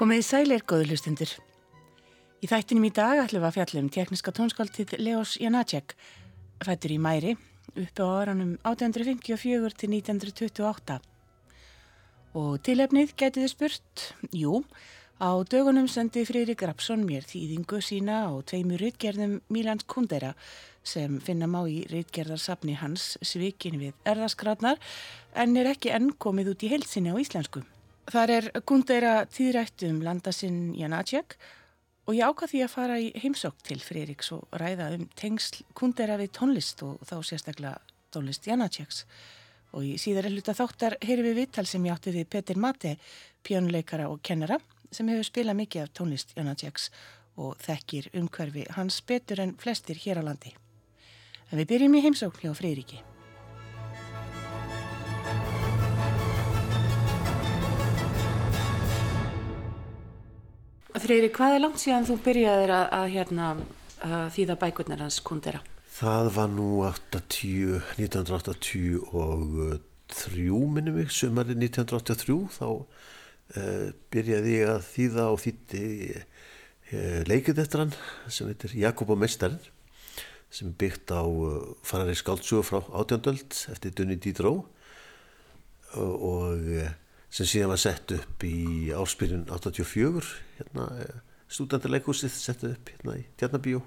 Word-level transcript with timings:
Komið 0.00 0.16
í 0.16 0.24
sælir 0.24 0.62
góðlustundur. 0.64 1.28
Í 2.40 2.48
þættinum 2.48 2.86
í 2.88 2.90
dag 2.96 3.18
ætlum 3.20 3.42
við 3.42 3.48
að 3.50 3.56
fjalla 3.58 3.80
um 3.82 3.88
tekniska 3.92 4.32
tónskaldið 4.32 4.94
Leos 4.96 5.34
Janacek, 5.36 5.92
fættur 6.64 6.94
í 6.94 6.96
Mæri, 7.04 7.34
uppi 7.74 8.00
á 8.00 8.08
áranum 8.08 8.54
1854 8.64 9.74
til 9.76 9.90
1928. 9.92 10.94
Og 12.32 12.54
tilefnið 12.64 13.12
getið 13.12 13.44
þið 13.44 13.52
spurt, 13.52 14.04
jú, 14.32 14.62
á 15.20 15.36
dögunum 15.52 15.90
sendi 15.92 16.22
Freyrík 16.24 16.64
Rapsson 16.64 17.04
mér 17.04 17.26
þýðingu 17.28 17.82
sína 17.84 18.22
á 18.24 18.32
tveimur 18.40 18.80
rytgerðum 18.80 19.34
Mílans 19.52 19.84
Kundera 19.84 20.30
sem 20.80 21.18
finna 21.20 21.44
má 21.44 21.60
í 21.68 21.82
rytgerðarsafni 21.92 22.78
hans 22.80 23.18
svikin 23.20 23.76
við 23.84 23.92
erðaskratnar 24.08 24.80
en 25.36 25.60
er 25.60 25.74
ekki 25.74 25.92
enn 25.92 26.14
komið 26.16 26.54
út 26.54 26.64
í 26.64 26.72
heilsinni 26.72 27.12
á 27.12 27.20
íslensku. 27.20 27.66
Þar 28.08 28.30
er 28.32 28.46
Gundera 28.66 29.14
tíðrætt 29.28 29.84
um 29.86 30.00
landasinn 30.02 30.72
Janacek 30.78 31.36
og 32.08 32.16
ég 32.16 32.26
ákvað 32.26 32.52
því 32.54 32.62
að 32.64 32.72
fara 32.72 32.96
í 32.98 33.10
heimsók 33.20 33.60
til 33.66 33.78
Freiriks 33.84 34.32
og 34.34 34.48
ræða 34.56 34.88
um 34.96 35.04
tengsl 35.18 35.60
Gundera 35.76 36.16
við 36.18 36.32
tónlist 36.38 36.82
og 36.86 37.02
þá 37.06 37.20
sérstaklega 37.26 37.76
tónlist 38.10 38.48
Janaceks. 38.48 39.04
Og 39.76 39.86
í 39.86 39.92
síðari 40.02 40.32
hluta 40.32 40.56
þáttar 40.56 40.96
heyri 41.04 41.28
við 41.28 41.38
vittal 41.44 41.66
sem 41.68 41.84
ég 41.86 41.94
átti 41.94 42.14
við 42.16 42.26
Petir 42.32 42.58
Mate, 42.58 42.96
pjónuleikara 43.46 44.08
og 44.10 44.24
kennara 44.26 44.58
sem 44.90 45.06
hefur 45.12 45.28
spilað 45.28 45.60
mikið 45.60 45.84
af 45.84 45.94
tónlist 45.94 46.34
Janaceks 46.34 46.88
og 47.38 47.60
þekkir 47.62 48.10
umhverfi 48.18 48.66
hans 48.74 48.98
betur 49.06 49.44
en 49.44 49.54
flestir 49.60 50.00
hér 50.02 50.24
á 50.24 50.26
landi. 50.26 50.56
En 51.50 51.62
við 51.62 51.70
byrjum 51.74 51.96
í 52.00 52.04
heimsók 52.08 52.42
hjá 52.42 52.50
Freiriki. 52.56 53.04
Freyri, 60.98 61.28
hvað 61.30 61.52
er 61.54 61.60
langt 61.62 61.78
síðan 61.78 62.02
þú 62.08 62.16
byrjaðir 62.24 62.70
að, 62.74 62.86
að, 62.96 63.04
hérna, 63.14 63.44
að 64.02 64.32
þýða 64.34 64.56
bækurnar 64.64 65.02
hans 65.04 65.18
kundera? 65.22 65.60
Það 66.00 66.30
var 66.34 66.48
nú 66.50 66.82
80, 66.88 67.76
1983 68.00 70.50
minnum 70.74 70.94
mig, 70.98 71.12
sömari 71.14 71.54
1983 71.54 72.34
þá 72.56 72.68
uh, 72.70 72.82
byrjaði 74.10 74.50
ég 74.56 74.66
að 74.72 74.82
þýða 74.88 75.24
og 75.30 75.38
þýtti 75.44 75.84
uh, 76.16 77.20
leikið 77.28 77.60
eftir 77.62 77.80
hann 77.84 77.94
sem 78.26 78.48
heitir 78.50 78.74
Jakob 78.80 79.08
og 79.14 79.20
Mestarinn 79.20 79.62
sem 80.50 80.74
byggt 80.74 81.14
á 81.14 81.22
uh, 81.22 81.70
farari 81.86 82.18
skáldsjóðu 82.18 82.64
frá 82.66 82.82
átjöndöld 83.02 83.50
eftir 83.70 83.94
Dunni 83.94 84.18
Dídró 84.18 84.66
og 85.94 86.58
sem 87.30 87.46
síðan 87.46 87.72
var 87.72 87.80
sett 87.80 88.12
upp 88.16 88.44
í 88.46 88.90
áspyrjun 88.94 89.46
84 89.54 90.26
hérna, 90.58 90.86
studentarleikúsið 91.50 92.34
sett 92.34 92.64
upp 92.66 92.90
hérna 92.90 93.16
í 93.20 93.24
Tjarnabíu 93.38 93.80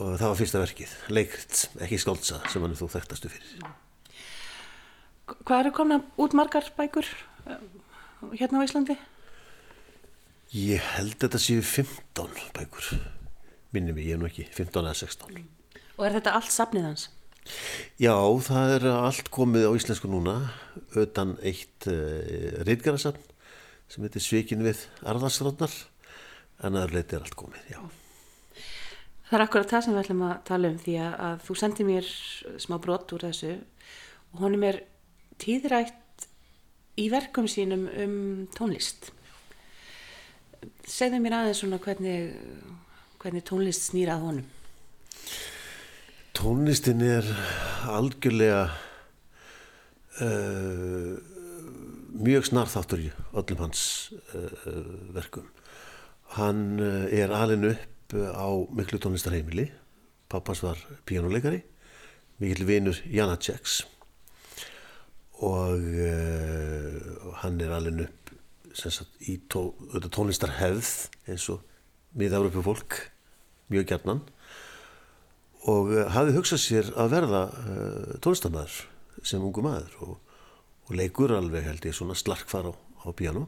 og 0.00 0.16
það 0.16 0.26
var 0.28 0.38
fyrsta 0.38 0.62
verkið 0.62 0.96
leikrit, 1.12 1.62
ekki 1.82 1.98
skáltsa 2.00 2.40
sem 2.48 2.62
hann 2.62 2.74
er 2.74 2.80
þú 2.80 2.90
þekktastu 2.94 3.32
fyrir 3.32 3.70
Hvað 5.30 5.60
eru 5.60 5.72
komna 5.74 6.00
út 6.18 6.34
margar 6.34 6.66
bækur 6.74 7.06
eh, 7.46 7.60
hérna 8.40 8.62
á 8.62 8.66
Íslandi? 8.66 8.96
Ég 10.50 10.82
held 10.96 11.14
þetta 11.22 11.38
séu 11.38 11.62
15 11.62 12.30
bækur 12.56 12.94
minnum 13.74 13.98
ég, 14.02 14.10
ég 14.10 14.18
er 14.18 14.22
nú 14.22 14.30
ekki 14.30 14.46
15 14.48 14.82
eða 14.82 14.96
16 14.98 15.42
Og 15.98 16.06
er 16.06 16.16
þetta 16.16 16.38
allt 16.38 16.54
safnið 16.54 16.88
hans? 16.88 17.10
Já, 18.00 18.14
það 18.46 18.74
er 18.76 18.86
allt 18.92 19.30
komið 19.34 19.68
á 19.68 19.76
íslensku 19.76 20.08
núna 20.10 20.36
utan 20.96 21.36
eitt 21.44 21.88
uh, 21.90 21.94
eh, 21.94 22.60
reytgarasafn 22.66 23.26
sem 23.90 24.04
heitir 24.06 24.22
Svikin 24.24 24.64
við 24.64 24.84
Arðarsrótnar 25.02 25.72
en 26.64 26.76
aður 26.78 26.98
leiti 26.98 27.16
er 27.16 27.24
allt 27.26 27.38
komið, 27.38 27.64
já. 27.72 27.80
Það 29.30 29.36
er 29.38 29.44
akkurat 29.44 29.70
það 29.70 29.84
sem 29.84 29.94
við 29.94 30.02
ætlum 30.04 30.22
að 30.26 30.38
tala 30.48 30.70
um 30.70 30.78
því 30.82 30.94
að, 30.98 31.12
að 31.26 31.42
þú 31.46 31.56
sendi 31.60 31.86
mér 31.86 32.12
smá 32.64 32.76
brott 32.82 33.12
úr 33.14 33.26
þessu 33.28 33.52
og 34.32 34.44
honum 34.44 34.64
er 34.66 34.80
tíðrætt 35.40 36.26
í 37.00 37.06
verkum 37.12 37.46
sínum 37.50 37.86
um 37.86 38.16
tónlist. 38.56 39.12
Segðu 40.82 41.20
mér 41.22 41.38
aðeins 41.38 41.62
svona 41.62 41.78
hvernig, 41.82 42.34
hvernig 43.22 43.46
tónlist 43.46 43.86
snýrað 43.88 44.26
honum. 44.26 44.48
Tónlistin 46.36 47.02
er 47.02 47.26
algjörlega 47.90 48.62
uh, 50.22 51.16
mjög 52.20 52.46
snarþáttur 52.46 53.02
í 53.02 53.08
öllum 53.34 53.62
hans 53.64 53.82
uh, 54.34 54.52
verkum. 55.14 55.48
Hann 56.36 56.78
uh, 56.78 57.10
er 57.10 57.34
alin 57.34 57.72
upp 57.72 58.14
á 58.14 58.48
miklu 58.74 59.00
tónlistarheimili. 59.02 59.68
Pappas 60.30 60.62
var 60.62 60.78
píjónuleikari, 61.06 61.64
mikil 62.38 62.66
vinur 62.68 63.00
Janaceks 63.10 63.82
og 65.40 65.80
hann 67.40 67.62
er 67.64 67.70
alin 67.72 68.02
upp 68.04 68.32
sagt, 68.76 69.08
í 69.24 69.38
tó, 69.48 69.70
tónlistarhefð 70.12 71.08
eins 71.30 71.46
og 71.50 71.64
miða-Európa 72.20 72.60
fólk 72.66 72.98
mjög 73.72 73.88
gerðnan 73.94 74.20
og 75.68 75.92
eh, 75.92 76.08
hafði 76.14 76.36
hugsað 76.38 76.62
sér 76.62 76.90
að 76.96 77.14
verða 77.14 77.42
uh, 77.50 77.72
eh, 77.74 78.12
tónlistamæður 78.24 78.76
sem 79.26 79.42
ungu 79.44 79.64
maður 79.64 79.96
og, 80.06 80.14
og 80.88 80.94
leikur 80.96 81.34
alveg 81.36 81.66
held 81.66 81.88
ég 81.88 81.96
svona 81.96 82.16
slarkfar 82.16 82.70
á, 82.70 82.72
á 82.72 83.08
piano 83.16 83.46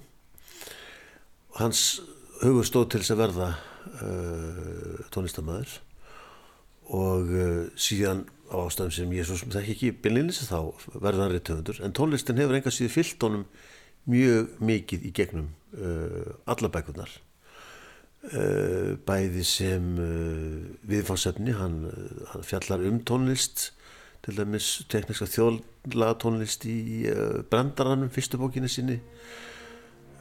hans 1.57 2.03
hugur 2.43 2.67
stóð 2.69 2.91
til 2.93 3.03
þess 3.03 3.15
að 3.15 3.23
verða 3.23 3.49
uh, 3.55 5.01
tónlistamæður 5.15 5.79
og 6.93 7.33
uh, 7.33 7.59
síðan 7.81 8.27
á 8.53 8.57
ástæðum 8.61 8.93
sem 8.93 9.17
ég 9.17 9.29
svo 9.29 9.41
sem 9.41 9.53
það 9.55 9.73
ekki 9.73 9.95
byrjinlis 10.05 10.43
þá 10.51 10.59
verða 10.93 11.25
hann 11.25 11.37
réttöfundur 11.37 11.81
en 11.81 11.97
tónlistin 11.97 12.41
hefur 12.43 12.61
enga 12.61 12.75
síðu 12.75 12.93
fyllt 12.93 13.25
honum 13.25 13.47
mjög 14.11 14.57
mikið 14.61 15.05
í 15.09 15.13
gegnum 15.15 15.53
alla 15.73 16.69
bækunar 16.69 17.13
Eh, 17.15 17.32
bæði 18.23 19.43
sem 19.43 19.87
eh, 19.99 20.67
viðfáðsefni 20.87 21.57
hann, 21.59 21.79
hann 22.31 22.45
fjallar 22.47 22.85
um 22.87 23.01
tónlist 23.03 23.73
til 24.23 24.37
dæmis 24.39 24.85
tekniska 24.93 25.27
þjóðlaga 25.27 26.21
tónlist 26.23 26.63
í 26.71 27.03
brandaranum 27.51 28.13
fyrstu 28.15 28.39
bókinu 28.39 28.69
sinni 28.71 29.01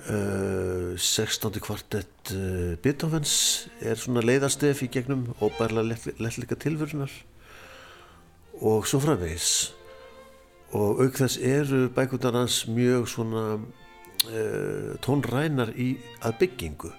uh, 0.10 0.98
16. 0.98 1.60
kvartett 1.62 2.32
Beethovens 2.82 3.36
er 3.86 4.02
svona 4.02 4.24
leiðarstef 4.26 4.82
í 4.82 4.90
gegnum 4.90 5.28
óbærlega 5.38 6.16
lellika 6.18 6.58
tilvörunar 6.58 7.14
og 8.66 8.90
svo 8.90 9.04
framvegis 9.06 9.52
og 10.74 11.06
auk 11.06 11.22
þess 11.22 11.38
eru 11.38 11.84
bækundarans 11.94 12.64
mjög 12.66 13.06
svona 13.14 13.46
tónrænar 15.06 15.70
í 15.78 15.94
að 16.26 16.42
byggingu 16.42 16.96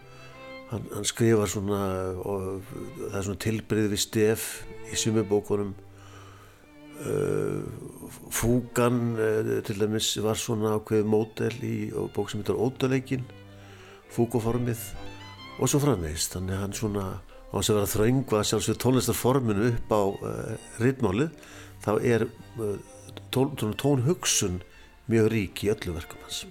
hann, 0.73 0.89
hann 0.95 1.07
skrifar 1.09 1.51
svona 1.51 1.81
og 2.19 2.63
það 2.67 3.17
er 3.19 3.27
svona 3.27 3.45
tilbreyð 3.47 3.91
við 3.93 4.03
stef 4.03 4.47
í 4.93 4.99
sumubókunum 4.99 5.75
uh, 7.07 7.61
Fúgan 8.33 9.01
uh, 9.17 9.53
til 9.67 9.79
dæmis 9.81 10.15
var 10.25 10.41
svona 10.41 10.77
ákveð 10.79 11.09
mótel 11.09 11.55
í 11.65 11.77
bók 12.15 12.33
sem 12.33 12.43
heitar 12.43 12.61
Ótaleikin 12.61 13.25
Fúgoformið 14.13 14.81
og 15.61 15.69
svo 15.69 15.81
framvegist 15.83 16.37
þannig 16.37 16.57
að 16.57 16.65
hann 16.65 16.77
svona 16.77 17.07
á 17.53 17.55
þess 17.59 17.71
að 17.73 17.79
vera 17.79 17.93
þraungvað 17.93 18.49
sjálfsög 18.49 18.81
tónlistarforminu 18.81 19.69
upp 19.75 19.93
á 19.93 20.03
uh, 20.09 20.67
ritmálið 20.81 21.31
þá 21.85 21.93
er 22.01 22.27
uh, 22.27 22.77
tón, 23.35 23.53
tónhugsun 23.61 24.61
mjög 25.13 25.33
rík 25.35 25.65
í 25.67 25.73
öllu 25.75 25.97
verkum 25.99 26.25
hans 26.25 26.45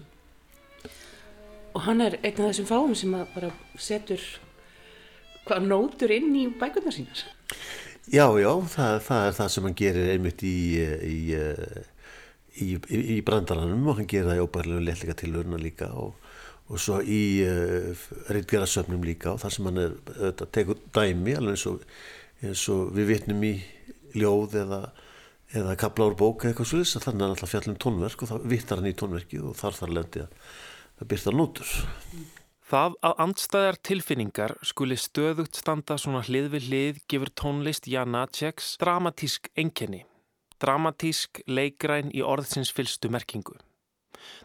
og 1.74 1.84
hann 1.88 2.04
er 2.04 2.18
einn 2.22 2.40
af 2.40 2.52
þessum 2.52 2.70
fáum 2.70 2.96
sem 2.98 3.14
bara 3.36 3.52
setur 3.80 4.24
hvað 5.48 5.68
nótur 5.68 6.14
inn 6.14 6.34
í 6.38 6.46
bækurnar 6.60 6.96
sínar. 6.96 7.24
Já, 8.12 8.26
já, 8.42 8.52
það, 8.74 8.96
það 9.06 9.28
er 9.28 9.36
það 9.38 9.52
sem 9.54 9.68
hann 9.68 9.78
gerir 9.78 10.12
einmitt 10.14 10.44
í 10.46 10.56
í, 10.82 11.18
í, 12.62 12.70
í, 12.76 13.02
í 13.16 13.20
brandaranum 13.26 13.88
og 13.92 14.00
hann 14.00 14.10
gerir 14.10 14.32
það 14.32 14.42
í 14.42 14.46
óbærlega 14.46 14.88
leillega 14.88 15.18
tilvöruna 15.22 15.62
líka 15.62 15.92
og, 16.02 16.16
og 16.72 16.82
svo 16.82 17.00
í 17.02 17.22
uh, 17.46 18.08
reyndgerðarsöfnum 18.32 19.06
líka 19.06 19.36
og 19.36 19.44
þar 19.44 19.56
sem 19.56 19.70
hann 19.70 19.84
er 19.86 19.96
að 20.32 20.44
teka 20.56 20.78
dæmi 20.98 21.38
alveg 21.38 21.56
eins 21.56 21.68
og, 21.70 21.86
eins 22.42 22.66
og 22.74 22.92
við 22.98 23.14
vitnum 23.16 23.48
í 23.48 23.56
ljóð 24.18 24.60
eða 24.66 24.84
eða 25.52 25.76
kapla 25.80 26.08
úr 26.08 26.16
bóka 26.16 26.48
eitthvað 26.48 26.70
svolítið 26.70 27.04
þannig 27.04 27.18
að 27.18 27.26
hann 27.26 27.34
alltaf 27.36 27.52
fjallum 27.52 27.80
tónverk 27.84 28.22
og 28.24 28.30
þá 28.30 28.36
vittar 28.54 28.80
hann 28.80 28.88
í 28.88 28.96
tónverkið 28.96 29.48
og 29.50 29.58
þar 29.60 29.78
þar 29.78 29.94
lendi 29.98 30.22
að 30.24 30.36
að 31.02 31.10
byrta 31.10 31.34
nótur. 31.34 31.72
Það 32.72 32.94
að 33.04 33.18
andstæðar 33.26 33.78
tilfinningar 33.84 34.54
skuli 34.64 34.96
stöðugt 34.96 35.58
standa 35.60 35.98
svona 36.00 36.22
hlið 36.24 36.54
við 36.54 36.70
hlið 36.70 37.02
gefur 37.12 37.32
tónlist 37.42 37.90
Janaceks 37.92 38.78
dramatísk 38.80 39.50
enkenni. 39.60 40.06
Dramatísk 40.62 41.42
leikræn 41.50 42.14
í 42.16 42.22
orðsins 42.24 42.72
fylstu 42.72 43.10
merkingu. 43.12 43.58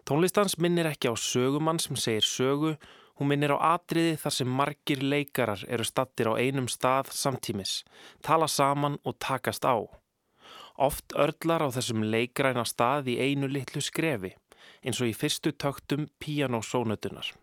Tónlistans 0.09 0.57
minnir 0.59 0.89
ekki 0.89 1.13
á 1.13 1.15
sögumann 1.15 1.79
sem 1.79 1.99
segir 2.01 2.25
sögu, 2.27 2.73
hún 3.21 3.31
minnir 3.31 3.53
á 3.55 3.77
atriði 3.77 4.17
þar 4.23 4.35
sem 4.39 4.57
margir 4.59 5.05
leikarar 5.05 5.63
eru 5.69 5.85
stattir 5.85 6.33
á 6.33 6.35
einum 6.41 6.67
stað 6.73 7.13
samtímis, 7.13 7.85
tala 8.25 8.49
saman 8.49 8.97
og 9.05 9.21
takast 9.21 9.69
á. 9.69 9.77
Oft 10.77 11.15
örlar 11.15 11.63
á 11.63 11.69
þessum 11.73 12.03
leikræna 12.09 12.65
stað 12.69 13.13
í 13.13 13.21
einu 13.21 13.49
litlu 13.49 13.85
skrefi, 13.85 14.35
eins 14.83 15.01
og 15.03 15.11
í 15.11 15.17
fyrstu 15.17 15.53
töktum 15.53 16.09
píanósónutunar. 16.23 17.35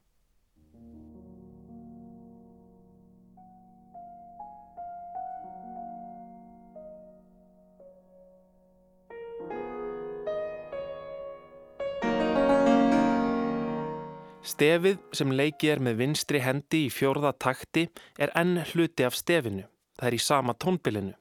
Stefið 14.53 14.99
sem 15.15 15.31
leikið 15.33 15.71
er 15.71 15.79
með 15.81 15.95
vinstri 16.01 16.39
hendi 16.43 16.83
í 16.85 16.89
fjórða 16.93 17.31
takti 17.41 17.87
er 18.21 18.29
enn 18.37 18.59
hluti 18.69 19.05
af 19.07 19.15
stefinu. 19.17 19.63
Það 19.97 20.09
er 20.09 20.17
í 20.17 20.19
sama 20.21 20.53
tónbilinu, 20.59 21.13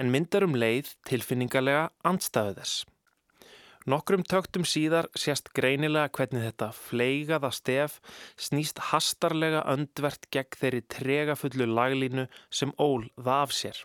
en 0.00 0.12
myndar 0.14 0.46
um 0.46 0.56
leið 0.56 0.94
tilfinningarlega 1.08 1.90
andstæðu 2.06 2.56
þess. 2.60 2.86
Nokkrum 3.90 4.22
töktum 4.22 4.62
síðar 4.68 5.08
sést 5.18 5.48
greinilega 5.56 6.12
hvernig 6.14 6.44
þetta 6.44 6.68
fleigaða 6.76 7.48
stef 7.56 7.96
snýst 8.38 8.78
hastarlega 8.90 9.64
öndvert 9.72 10.28
gegn 10.30 10.58
þeirri 10.60 10.82
tregafullu 10.94 11.66
laglínu 11.66 12.28
sem 12.54 12.74
ól 12.78 13.08
það 13.16 13.40
af 13.40 13.56
sér. 13.56 13.80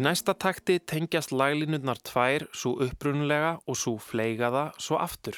Í 0.00 0.02
næsta 0.06 0.32
takti 0.32 0.78
tengjast 0.88 1.34
laglínurnar 1.36 1.98
tvær 2.08 2.46
svo 2.56 2.70
upprunulega 2.86 3.50
og 3.68 3.76
svo 3.76 3.98
fleigaða 4.00 4.62
svo 4.80 4.96
aftur. 4.96 5.36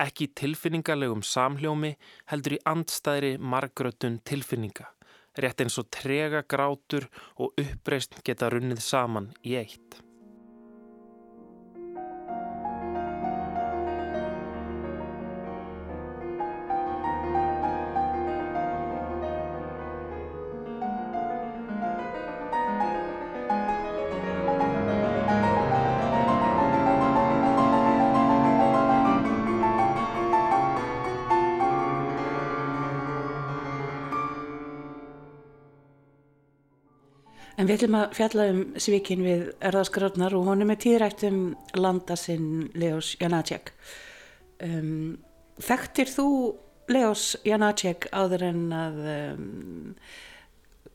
Ekki 0.00 0.30
tilfinningarlegum 0.40 1.20
samhljómi 1.20 1.90
heldur 2.32 2.56
í 2.56 2.62
andstæðri 2.72 3.34
margrötun 3.52 4.16
tilfinninga. 4.24 4.88
Rétt 5.36 5.60
eins 5.60 5.76
og 5.82 5.90
trega 5.92 6.46
grátur 6.48 7.10
og 7.36 7.52
uppreist 7.60 8.22
geta 8.24 8.48
runnið 8.48 8.80
saman 8.86 9.34
í 9.44 9.58
eitt. 9.60 10.00
Við 37.70 37.76
ætlum 37.76 37.96
að 38.00 38.14
fjalla 38.18 38.44
um 38.50 38.60
svikin 38.82 39.20
við 39.22 39.42
erðaskrarnar 39.62 40.34
og 40.34 40.48
honum 40.50 40.72
er 40.72 40.78
tíðrætt 40.82 41.22
um 41.28 41.36
landa 41.78 42.16
sinn 42.18 42.64
Leos 42.74 43.12
Janacek. 43.20 43.70
Um, 44.66 45.20
þekktir 45.62 46.10
þú 46.10 46.26
Leos 46.90 47.36
Janacek 47.46 48.08
áður 48.10 48.48
en 48.48 48.64
að 48.74 48.98
um, 49.12 49.44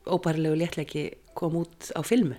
óbærilegu 0.04 0.60
léttleiki 0.60 1.06
kom 1.38 1.56
út 1.62 1.88
á 1.96 2.04
filmu? 2.04 2.36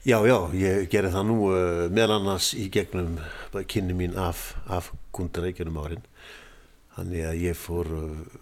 Já, 0.00 0.16
já, 0.24 0.38
ég 0.56 0.88
gerði 0.88 1.12
það 1.12 1.28
nú 1.28 1.38
uh, 1.50 1.84
meðal 1.92 2.16
annars 2.16 2.54
í 2.56 2.70
gegnum 2.72 3.18
kynni 3.68 3.98
mín 3.98 4.16
af, 4.16 4.54
af 4.64 4.88
Gundareikjunum 5.12 5.82
árin. 5.84 6.06
Þannig 6.96 7.22
að 7.28 7.38
ég 7.44 7.56
fór 7.58 7.88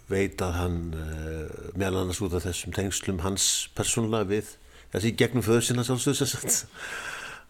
veit 0.08 0.40
að 0.44 0.54
hann 0.56 0.78
uh, 0.96 1.44
meðal 1.76 2.02
annars 2.02 2.22
út 2.24 2.36
af 2.38 2.46
þessum 2.46 2.74
tengslum 2.76 3.20
hans 3.24 3.68
persónulega 3.76 4.30
við 4.30 4.54
þessi 4.94 5.12
gegnum 5.20 5.44
föður 5.44 5.66
sinna 5.66 5.84
sjálfsögðs 5.84 6.64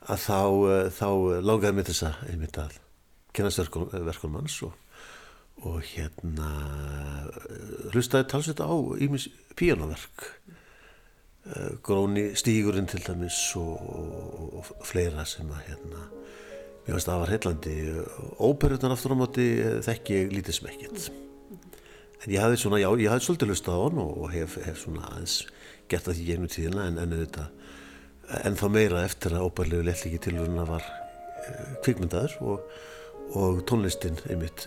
að 0.09 0.25
þá, 0.25 0.41
uh, 0.43 0.91
þá 0.91 1.09
langaði 1.47 1.77
mér 1.79 1.89
þess 1.91 2.09
að 2.09 2.21
einmitt 2.33 2.61
að 2.61 2.77
kynast 3.37 3.63
verkunum 3.63 4.41
hans 4.41 4.59
og, 4.67 4.75
og 5.63 5.79
hérna 5.93 6.51
hlustaði 7.93 8.29
talsveit 8.33 8.65
á 8.65 8.73
ímis 8.99 9.29
píjónaverk 9.59 10.33
Gróni 11.87 12.35
Stígurinn 12.37 12.89
til 12.91 13.01
dæmis 13.07 13.39
og, 13.57 13.79
og, 13.81 14.57
og 14.59 14.85
fleira 14.85 15.25
sem 15.25 15.49
að 15.49 15.71
hérna 15.71 16.03
Finnst 16.89 17.05
það 17.05 17.13
að 17.13 17.19
það 17.19 17.21
var 17.21 17.33
heillandi. 17.35 17.73
Óperutan 18.41 18.93
aftur 18.95 19.13
á 19.13 19.21
móti 19.21 19.47
þekki 19.85 20.15
ég 20.15 20.31
lítið 20.33 20.57
sem 20.57 20.69
ekkert. 20.71 21.09
En 22.19 22.33
ég 22.33 22.41
hafði 22.41 22.61
svona, 22.63 22.79
já, 22.81 22.89
ég 22.97 23.13
hafði 23.13 23.27
svolítið 23.27 23.51
lustað 23.53 23.77
á 23.77 23.85
hann 23.85 23.99
og 24.03 24.31
hef, 24.33 24.55
hef 24.65 24.81
svona 24.81 25.05
aðeins 25.11 25.35
gert 25.89 26.09
það 26.09 26.17
því 26.17 26.25
gegnum 26.29 26.53
tíðina 26.53 26.87
en 26.89 27.01
enn 27.03 27.13
auðvitað, 27.15 27.53
en 28.49 28.57
þá 28.59 28.65
meira 28.73 29.05
eftir 29.07 29.37
að 29.37 29.45
óperlegu 29.49 29.85
lelliki 29.87 30.21
tilvöruna 30.25 30.65
var 30.69 30.89
uh, 30.89 31.77
kvikmyndaður 31.85 32.35
og, 32.45 32.73
og 33.39 33.61
tónlistin 33.69 34.19
einmitt 34.29 34.67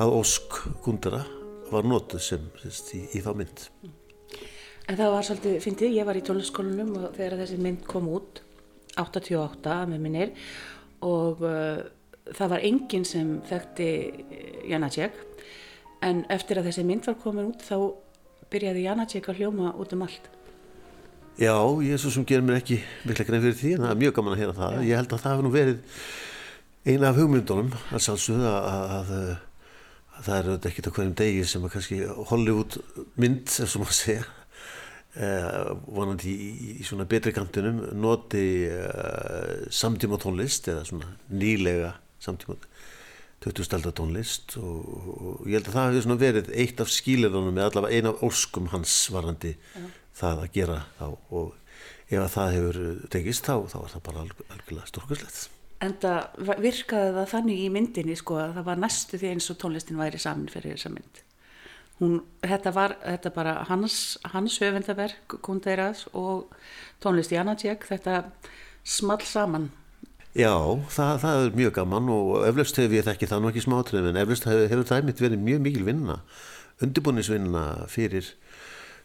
að 0.00 0.16
Ósk 0.18 0.58
Gundara 0.84 1.22
var 1.68 1.86
notuð 1.88 2.24
sem 2.24 2.50
sérst, 2.62 2.92
í, 2.96 3.04
í 3.12 3.22
þá 3.24 3.30
mynd. 3.36 3.64
En 4.88 4.96
það 4.96 5.14
var 5.14 5.28
svolítið, 5.28 5.56
fyndið, 5.64 5.96
ég 6.00 6.08
var 6.08 6.18
í 6.18 6.24
tónlistskólanum 6.24 6.94
og 6.96 7.08
þegar 7.16 7.42
þessi 7.42 7.60
mynd 7.60 7.84
kom 7.88 8.08
út, 8.12 8.42
88 8.98 9.80
með 9.92 10.04
minnir, 10.04 10.32
og 11.04 11.44
uh, 11.46 11.82
það 12.34 12.52
var 12.54 12.64
enginn 12.66 13.06
sem 13.08 13.38
þekkti 13.48 13.90
Janacek. 14.70 15.16
En 16.04 16.22
eftir 16.30 16.60
að 16.60 16.70
þessi 16.70 16.84
mynd 16.86 17.08
var 17.08 17.18
komin 17.22 17.50
út 17.50 17.64
þá 17.66 17.78
byrjaði 18.52 18.84
Janacek 18.86 19.28
að 19.30 19.42
hljóma 19.42 19.72
út 19.78 19.94
um 19.96 20.04
allt. 20.06 20.30
Já, 21.38 21.54
ég 21.84 21.94
er 21.94 22.00
svo 22.02 22.10
sem 22.10 22.24
gerir 22.26 22.42
mér 22.46 22.58
ekki 22.58 22.80
mikla 23.06 23.26
grein 23.26 23.44
fyrir 23.44 23.58
því 23.58 23.74
en 23.76 23.84
það 23.84 23.92
er 23.92 24.00
mjög 24.00 24.14
gaman 24.16 24.34
að 24.34 24.40
heyra 24.42 24.56
það. 24.56 24.72
Já. 24.74 24.86
ég 24.88 24.98
held 24.98 25.12
að 25.12 25.20
það 25.22 25.34
hefur 25.34 25.46
nú 25.46 25.52
verið 25.54 26.00
eina 26.88 27.10
af 27.10 27.20
hugmyndunum 27.20 27.68
að 27.94 28.02
sjálfsögða 28.06 28.54
að, 28.56 28.94
að, 28.96 29.12
að 30.16 30.26
það 30.28 30.38
er 30.38 30.68
ekkert 30.70 30.88
á 30.90 30.94
hverjum 30.96 31.14
degi 31.20 31.44
sem 31.52 31.68
að 31.68 31.74
kannski 31.76 32.00
Hollywood 32.32 32.78
mynd 33.22 33.54
er 33.54 33.70
sem 33.70 33.86
að 33.86 33.94
segja 33.98 34.26
vonandi 35.16 36.32
í, 36.32 36.72
svona 36.86 37.06
betri 37.08 37.32
kantinum 37.34 37.80
noti 37.98 38.68
uh, 38.68 39.64
samtíma 39.72 40.18
tónlist 40.20 40.68
eða 40.70 40.84
svona 40.86 41.08
nýlega 41.32 41.94
samtíma 42.22 42.58
20. 43.42 43.64
stælda 43.64 43.92
tónlist 43.94 44.56
og, 44.60 44.86
og 44.88 45.46
ég 45.48 45.58
held 45.58 45.70
að 45.70 45.76
það 45.76 45.88
hefur 45.88 46.06
svona 46.06 46.20
verið 46.22 46.50
eitt 46.58 46.82
af 46.82 46.90
skílirðunum 46.92 47.54
með 47.54 47.68
allavega 47.70 47.98
eina 47.98 48.12
af 48.12 48.24
óskum 48.26 48.70
hans 48.72 48.96
varandi 49.14 49.54
ja. 49.54 49.84
það 50.18 50.42
að 50.44 50.56
gera 50.58 50.80
þá 50.98 51.06
og 51.08 51.54
ef 52.08 52.18
að 52.24 52.34
það 52.34 52.56
hefur 52.56 52.80
tengist 53.14 53.46
þá, 53.46 53.54
þá 53.70 53.78
er 53.80 53.94
það 53.94 54.04
bara 54.10 54.24
alg, 54.26 54.42
algjörlega 54.48 54.90
stórkurslegt 54.92 55.46
En 55.78 55.92
það 56.02 56.58
virkaði 56.58 57.10
það 57.14 57.28
þannig 57.30 57.58
í 57.62 57.66
myndinni 57.70 58.16
sko 58.18 58.40
að 58.42 58.56
það 58.56 58.64
var 58.66 58.80
næstu 58.82 59.18
því 59.20 59.28
eins 59.30 59.46
og 59.52 59.58
tónlistin 59.62 60.00
væri 60.00 60.18
saman 60.18 60.50
fyrir 60.50 60.74
þessa 60.74 60.90
mynd 60.90 61.20
Hún, 61.98 62.20
þetta 62.46 62.72
var 62.74 62.94
þetta 63.02 63.32
bara 63.34 63.54
hans, 63.66 64.18
hans 64.30 64.60
höfundaverk 64.62 65.38
Kunderas 65.42 66.04
og 66.14 66.52
tónlist 67.02 67.34
Janacek, 67.34 67.88
þetta 67.88 68.22
small 68.86 69.24
saman. 69.26 69.70
Já, 70.38 70.52
það, 70.92 71.14
það 71.24 71.40
er 71.40 71.56
mjög 71.58 71.72
gaman 71.80 72.10
og 72.14 72.28
eflaust 72.46 72.78
hefur 72.78 72.98
ég 72.98 73.06
þekki 73.08 73.28
það 73.30 73.40
nú 73.42 73.50
ekki 73.50 73.64
smátrið 73.64 74.10
en 74.10 74.20
eflaust 74.20 74.46
hefur, 74.46 74.68
hefur 74.70 74.86
það 74.92 75.08
mitt 75.08 75.22
verið 75.24 75.42
mjög 75.42 75.64
mikil 75.64 75.86
vinna, 75.88 76.18
undirbúinisvinna 76.84 77.64
fyrir 77.90 78.28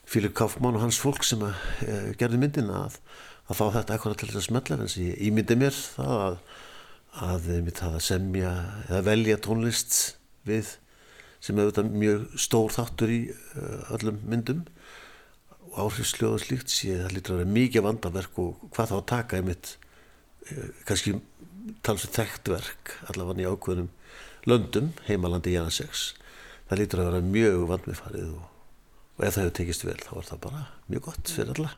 Fílip 0.06 0.36
Kaufmann 0.38 0.78
og 0.78 0.84
hans 0.84 1.00
fólk 1.00 1.24
sem 1.26 1.42
að, 1.48 1.56
e, 1.88 1.96
gerði 2.20 2.42
myndina 2.42 2.84
að, 2.84 3.00
að 3.48 3.60
fá 3.60 3.66
þetta 3.80 3.98
ekkur 3.98 4.18
til 4.20 4.30
þess 4.30 4.42
að 4.44 4.48
smetla 4.50 4.78
en 4.78 4.94
ég 5.08 5.26
ímyndi 5.30 5.58
mér 5.64 5.80
það 5.96 6.24
að, 6.28 6.38
að, 7.32 7.50
að 7.88 8.00
semja 8.04 8.54
eða 8.90 9.04
velja 9.08 9.40
tónlist 9.48 10.00
við 10.46 10.76
sem 11.44 11.58
er 11.58 11.68
auðvitað 11.68 11.98
mjög 12.04 12.26
stór 12.40 12.72
þáttur 12.74 13.12
í 13.14 13.20
uh, 13.34 13.94
öllum 13.98 14.22
myndum. 14.30 14.64
Og 15.74 15.78
áhrifsljóð 15.86 16.38
og 16.38 16.44
slíkt 16.44 16.72
sé 16.72 16.98
það 17.02 17.16
lítur 17.18 17.36
að 17.36 17.44
vera 17.44 17.56
mikið 17.58 17.86
vandaverk 17.88 18.42
og 18.44 18.66
hvað 18.76 18.92
þá 18.92 18.96
að 19.00 19.08
taka 19.12 19.40
einmitt 19.40 19.76
uh, 19.76 20.70
kannski 20.88 21.18
talsveit 21.84 22.18
þekktverk 22.18 22.98
allavega 23.12 23.46
í 23.46 23.52
ákveðnum 23.52 23.92
löndum 24.50 24.92
heimalandi 25.08 25.56
Janasex 25.56 26.12
það 26.68 26.82
lítur 26.82 27.04
að 27.04 27.10
vera 27.12 27.24
mjög 27.28 27.64
vandmiðfarið 27.72 28.34
og, 28.34 28.44
og 29.16 29.26
ef 29.28 29.38
það 29.38 29.46
hefur 29.46 29.56
tekist 29.60 29.88
vel 29.88 30.00
þá 30.04 30.12
er 30.18 30.30
það 30.32 30.44
bara 30.48 30.66
mjög 30.90 31.08
gott 31.08 31.34
fyrir 31.38 31.54
alla 31.56 31.72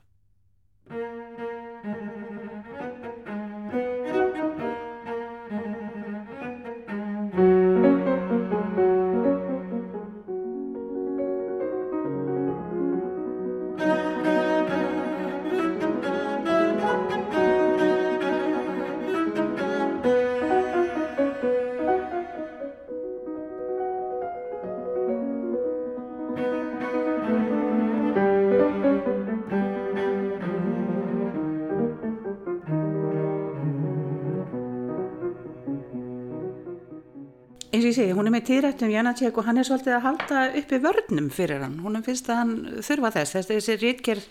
ég 37.95 38.01
segi, 38.01 38.15
hún 38.17 38.27
er 38.27 38.33
með 38.33 38.47
tíðrættum 38.49 38.91
Janacek 38.91 39.37
og 39.39 39.45
hann 39.47 39.59
er 39.61 39.67
svolítið 39.67 39.93
að 39.95 40.03
halda 40.03 40.39
uppi 40.59 40.79
vörnum 40.83 41.29
fyrir 41.31 41.61
hann. 41.63 41.77
Hún 41.79 42.01
finnst 42.03 42.27
að 42.27 42.39
hann 42.41 42.53
þurfa 42.83 43.11
þess. 43.15 43.35
Þess 43.35 43.51
þessi 43.51 43.75
rítgerð 43.79 44.25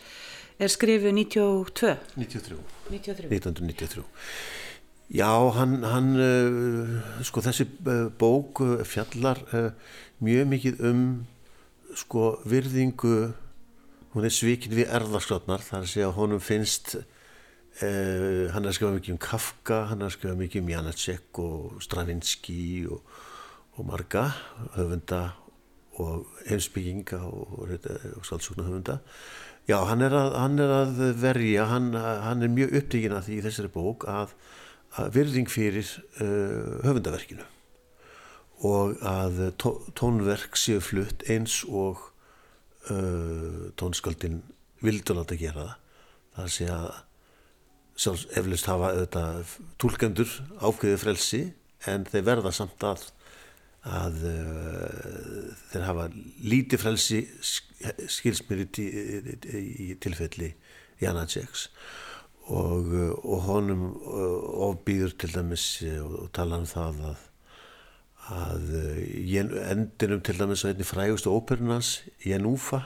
er 0.61 0.73
skrifið 0.73 1.15
92. 1.17 1.95
93. 2.19 2.59
93. 2.91 3.31
1993. 3.33 4.05
Já, 5.15 5.31
hann, 5.57 5.79
hann 5.89 6.13
uh, 6.21 6.93
sko 7.25 7.45
þessi 7.45 7.69
uh, 7.89 8.07
bók 8.21 8.61
uh, 8.65 8.77
fjallar 8.89 9.41
mjög 10.25 10.53
mikið 10.53 10.85
um 10.91 11.03
sko 11.97 12.35
virðingu, 12.49 13.17
hún 14.15 14.29
er 14.29 14.33
svikin 14.35 14.75
við 14.77 14.93
erðarskotnar, 14.93 15.65
þar 15.65 15.89
sé 15.89 16.05
að 16.05 16.17
honum 16.21 16.43
finnst 16.43 16.99
Uh, 17.83 18.47
hann 18.55 18.63
er 18.63 18.71
að 18.71 18.77
skrifa 18.77 18.95
mikið 18.95 19.13
um 19.17 19.19
Kafka 19.19 19.77
hann 19.91 20.05
er 20.05 20.07
að 20.07 20.13
skrifa 20.15 20.37
mikið 20.39 20.61
um 20.63 20.69
Janacek 20.71 21.39
og 21.43 21.81
Stravinsky 21.83 22.85
og, 22.87 23.01
og 23.75 23.89
marga 23.89 24.29
höfunda 24.77 25.23
og 26.01 26.27
heimsbygginga 26.49 27.21
og, 27.27 27.71
og 28.17 28.27
sálsugna 28.27 28.67
höfunda 28.67 28.99
já, 29.69 29.79
hann 29.89 30.03
er 30.05 30.15
að, 30.15 30.35
hann 30.39 30.59
er 30.61 30.75
að 30.75 31.03
verja 31.23 31.67
hann, 31.71 31.93
hann 31.95 32.43
er 32.43 32.53
mjög 32.53 32.75
upptíkin 32.81 33.17
að 33.17 33.29
því 33.29 33.39
í 33.39 33.45
þessari 33.47 33.73
bók 33.75 34.07
að, 34.11 34.35
að 35.01 35.13
virðing 35.19 35.51
fyrir 35.51 35.87
uh, 36.21 36.81
höfundaverkinu 36.85 37.47
og 38.65 39.01
að 39.05 39.41
tó, 39.61 39.77
tónverk 39.99 40.59
séu 40.59 40.83
flutt 40.85 41.25
eins 41.31 41.63
og 41.69 42.01
uh, 42.91 43.73
tónsköldin 43.81 44.43
vildur 44.85 45.19
láta 45.19 45.37
gera 45.41 45.65
það. 45.65 45.75
Það 46.35 46.49
sé 46.55 46.69
að 46.73 46.87
sjálfs 48.05 48.25
eflust 48.39 48.69
hafa 48.71 48.93
auðvitað 48.93 49.53
tólkendur 49.83 50.31
ákveðið 50.59 51.03
frelsi 51.03 51.43
en 51.91 52.07
þeir 52.09 52.27
verða 52.27 52.53
samt 52.55 52.87
að 52.87 53.05
að 53.85 54.23
uh, 54.31 55.53
þeir 55.71 55.87
hafa 55.89 56.09
lítið 56.45 56.81
frelsi 56.81 57.21
skilsmyri 58.09 58.69
í, 58.81 58.87
í, 58.87 59.63
í 59.89 59.89
tilfelli 60.01 60.55
Janaceks 61.03 61.69
og, 62.55 62.91
og 63.25 63.47
honum 63.49 63.85
ofbýður 64.71 65.15
til 65.21 65.33
dæmis 65.35 65.69
og, 65.99 66.19
og 66.25 66.35
tala 66.37 66.61
um 66.63 66.69
það 66.69 67.07
að 67.13 67.23
að 68.25 68.71
endinum 69.69 70.23
til 70.25 70.39
dæmis 70.39 70.65
á 70.65 70.73
einni 70.73 70.87
frægustu 70.89 71.29
óperunans 71.29 71.99
Janúfa 72.25 72.81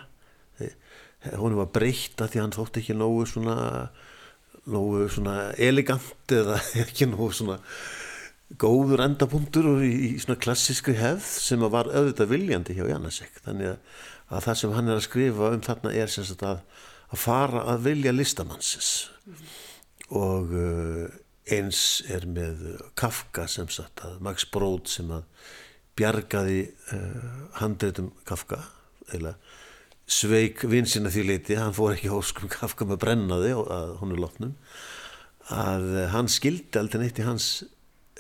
honum 1.39 1.61
var 1.63 1.71
breytt 1.75 2.19
að 2.23 2.33
því 2.33 2.43
hann 2.43 2.55
þótt 2.57 2.81
ekki 2.81 2.97
nógu 2.99 3.27
svona 3.31 3.57
nógu 4.69 5.07
svona 5.13 5.53
elegant 5.55 6.35
eða 6.35 6.59
ekki 6.85 7.09
nógu 7.11 7.31
svona 7.39 7.59
góður 8.57 9.03
endapunktur 9.05 9.69
í, 9.85 9.91
í 9.93 10.11
svona 10.23 10.39
klassískri 10.41 10.95
hefð 10.97 11.27
sem 11.45 11.65
var 11.69 11.91
auðvitað 11.93 12.33
viljandi 12.33 12.79
hjá 12.79 12.87
Janasek 12.89 13.43
þannig 13.45 13.75
að, 13.75 13.79
að 14.33 14.45
það 14.47 14.59
sem 14.63 14.75
hann 14.79 14.89
er 14.89 14.97
að 14.97 15.05
skrifa 15.05 15.53
um 15.53 15.65
þarna 15.67 15.93
er 15.93 16.13
sem 16.13 16.25
sagt 16.25 16.45
að, 16.49 16.63
að 17.13 17.25
fara 17.27 17.67
að 17.75 17.85
vilja 17.91 18.15
listamannsins 18.17 18.91
mm. 19.29 19.47
og 20.17 20.57
uh, 20.57 21.05
eins 21.53 21.83
er 22.09 22.25
með 22.29 22.65
Kafka 22.99 23.45
sem 23.51 23.69
sagt 23.73 24.05
að 24.07 24.19
Max 24.25 24.49
Brod 24.49 24.89
sem 24.89 25.13
að 25.13 25.29
bjargaði 25.99 26.61
uh, 26.97 27.31
handreitum 27.61 28.15
Kafka 28.29 28.63
eða 29.13 29.37
sveik 30.09 30.63
vinsina 30.65 31.13
því 31.13 31.25
leiti, 31.29 31.57
hann 31.61 31.77
fór 31.77 31.99
ekki 31.99 32.09
hóskum 32.09 32.49
Kafka 32.49 32.89
með 32.89 33.03
brennaði 33.05 33.53
að 33.61 33.99
hún 34.01 34.15
er 34.15 34.23
lotnum 34.25 34.55
að 35.53 36.07
hann 36.15 36.29
skildi 36.33 36.81
aldrei 36.81 37.03
neitt 37.03 37.21
í 37.21 37.27
hans 37.29 37.59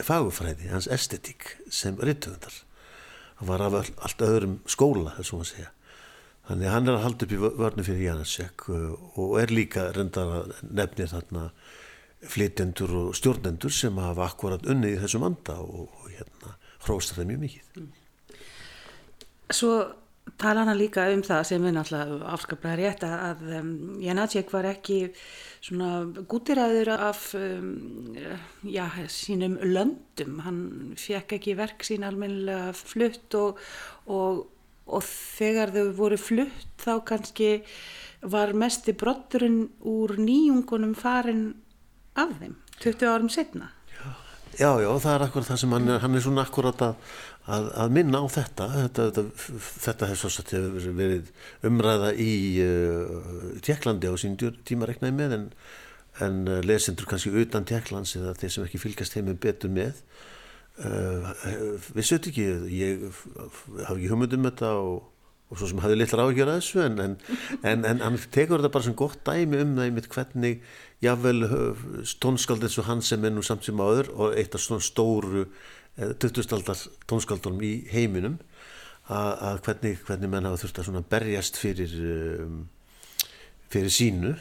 fagufræði, 0.05 0.71
hans 0.73 0.89
estetík 0.93 1.57
sem 1.71 1.99
rittöfundar 1.99 2.63
hann 3.39 3.49
var 3.49 3.63
af 3.63 3.77
allt 3.79 4.23
öðrum 4.25 4.57
skóla 4.67 5.15
þannig 6.49 6.65
að 6.67 6.73
hann 6.73 6.89
er 6.89 6.97
að 6.97 7.05
halda 7.05 7.27
upp 7.27 7.35
í 7.35 7.41
vörnu 7.61 7.85
fyrir 7.87 8.07
Janasek 8.07 8.69
og 8.73 9.37
er 9.41 9.53
líka 9.53 9.91
reyndar 9.95 10.33
að 10.41 10.55
nefnir 10.65 11.11
þarna 11.13 11.51
flytjendur 12.27 12.95
og 12.99 13.15
stjórnendur 13.15 13.75
sem 13.75 13.99
hafa 14.01 14.27
akkurat 14.27 14.65
unnið 14.67 14.97
í 14.97 15.01
þessum 15.05 15.27
anda 15.29 15.59
og, 15.63 15.87
og 15.87 16.11
hérna 16.11 16.57
hróstar 16.87 17.21
það 17.21 17.29
mjög 17.31 17.43
mikið. 17.45 17.85
Svo 19.55 19.75
tala 20.37 20.65
hana 20.65 20.75
líka 20.77 21.07
um 21.13 21.23
það 21.25 21.45
sem 21.49 21.65
er 21.69 21.75
náttúrulega 21.77 22.33
afskaplega 22.35 22.79
rétt 22.79 23.05
að 23.07 23.45
um, 23.61 23.71
Janacek 24.03 24.53
var 24.53 24.69
ekki 24.73 24.99
svona 25.65 26.03
gútiræður 26.31 26.93
af 26.97 27.23
um, 27.39 28.17
já, 28.67 28.85
sínum 29.13 29.59
löndum, 29.63 30.41
hann 30.45 30.61
fekk 31.01 31.39
ekki 31.39 31.57
verk 31.59 31.87
sín 31.87 32.07
almennilega 32.07 32.75
flutt 32.77 33.39
og, 33.39 33.63
og, 34.07 34.45
og 34.87 35.09
þegar 35.09 35.75
þau 35.77 35.89
voru 36.03 36.21
flutt 36.21 36.85
þá 36.85 36.93
kannski 37.09 37.51
var 38.29 38.53
mesti 38.53 38.95
brotturinn 38.99 39.65
úr 39.87 40.17
nýjungunum 40.19 40.95
farin 40.99 41.51
af 42.19 42.35
þeim 42.41 42.57
20 42.83 43.13
árum 43.15 43.33
setna 43.33 43.73
Já, 44.59 44.73
já, 44.83 44.89
það 44.99 45.13
er 45.13 45.23
akkurat 45.23 45.47
það 45.47 45.59
sem 45.61 45.75
hann 45.77 45.85
er, 45.87 45.99
hann 46.03 46.19
er 46.19 46.23
svona 46.25 46.43
akkurat 46.43 46.81
að, 46.83 47.11
að, 47.49 47.69
að 47.85 47.93
minna 47.97 48.23
á 48.23 48.27
þetta. 48.33 48.69
Þetta, 48.77 49.09
þetta, 49.17 49.27
þetta 49.85 50.09
hefur 50.13 50.97
verið 50.99 51.33
umræða 51.69 52.15
í 52.15 52.33
uh, 52.65 53.61
Tjekklandi 53.65 54.13
á 54.13 54.15
sín 54.21 54.39
tíma 54.39 54.89
reknaði 54.91 55.19
með 55.19 55.37
en, 55.39 55.47
en 56.25 56.41
uh, 56.47 56.63
lesendur 56.67 57.09
kannski 57.11 57.35
utan 57.43 57.69
Tjekklands 57.69 58.17
eða 58.21 58.37
þeir 58.39 58.55
sem 58.55 58.67
ekki 58.69 58.83
fylgast 58.83 59.19
heimum 59.19 59.39
betur 59.41 59.73
með. 59.73 60.03
Uh, 60.79 61.33
við 61.97 62.05
sötum 62.07 62.33
ekki, 62.33 62.51
ég 62.71 63.07
hafi 63.09 63.97
ekki 63.99 64.13
humundum 64.13 64.47
þetta 64.47 64.77
og 64.79 65.07
og 65.49 65.57
svo 65.57 65.71
sem 65.71 65.79
hafði 65.81 65.97
litlar 65.97 66.27
áhugjör 66.27 66.51
að 66.53 66.59
þessu 66.61 66.83
en, 66.85 66.99
en, 67.01 67.85
en, 67.89 68.03
hann 68.05 68.19
tekur 68.35 68.61
þetta 68.61 68.73
bara 68.75 68.85
sem 68.85 68.97
gott 68.99 69.23
dæmi 69.25 69.63
um 69.63 69.71
það 69.79 69.87
einmitt 69.87 70.09
hvernig 70.13 70.59
jável 71.05 71.39
tónskald 72.21 72.67
eins 72.67 72.77
og 72.83 72.89
hann 72.91 73.01
sem 73.05 73.25
er 73.25 73.33
nú 73.33 73.45
samt 73.47 73.65
sem 73.65 73.81
áður 73.81 74.11
og 74.13 74.37
eitt 74.37 74.59
af 74.59 74.65
svona 74.65 74.85
stóru 74.85 75.47
2000-aldar 75.99 76.83
tónskaldunum 77.11 77.63
í 77.67 77.73
heiminum 77.91 78.39
að, 79.09 79.63
hvernig, 79.67 80.03
hvernig 80.07 80.31
menn 80.31 80.47
hafa 80.47 80.61
þurft 80.63 80.83
að 80.83 81.07
berjast 81.11 81.59
fyrir 81.59 81.95
um, 82.45 82.59
fyrir 83.73 83.93
sínu 83.93 84.35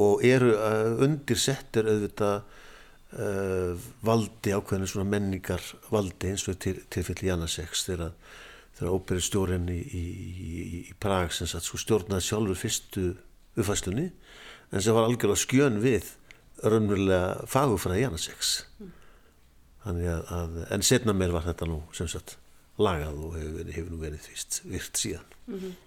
og 0.00 0.24
eru 0.24 0.54
uh, 0.56 1.00
undir 1.04 1.40
settir 1.40 1.88
auðvitað 1.88 2.36
uh, 2.40 3.88
valdi 4.06 4.54
ákveðinu 4.54 4.88
svona 4.88 5.10
menningar 5.10 5.64
valdi 5.92 6.30
eins 6.30 6.46
og 6.48 6.60
til, 6.62 6.78
tilfelli 6.92 7.28
Janaseks 7.28 7.84
þegar 7.88 8.10
að 8.10 8.38
þegar 8.80 8.96
óperistjórin 8.96 9.66
í, 9.68 9.76
í, 9.76 10.04
í, 10.40 10.78
í 10.88 10.94
Prag 10.96 11.34
sem 11.36 11.48
sagt, 11.50 11.66
sko, 11.68 11.76
stjórnaði 11.82 12.24
sjálfur 12.24 12.56
fyrstu 12.56 13.10
uppfæslunni 13.58 14.06
en 14.70 14.80
sem 14.80 14.96
var 14.96 15.08
algjörlega 15.08 15.42
skjön 15.42 15.76
við 15.82 16.14
raunverulega 16.64 17.50
fagufræði 17.50 18.06
Janaseks 18.06 18.54
mm. 18.78 18.96
Að, 19.84 20.00
að 20.30 20.58
en 20.76 20.82
setna 20.82 21.12
meir 21.16 21.32
var 21.32 21.46
þetta 21.48 21.68
nú 21.68 21.82
sem 21.96 22.08
sagt 22.08 22.36
lagað 22.80 23.20
og 23.24 23.36
hefur, 23.38 23.70
hefur 23.74 23.92
nú 23.92 24.00
verið 24.00 24.26
fyrst 24.30 24.60
virt 24.64 25.00
síðan. 25.00 25.38
Mm 25.46 25.58
-hmm. 25.58 25.78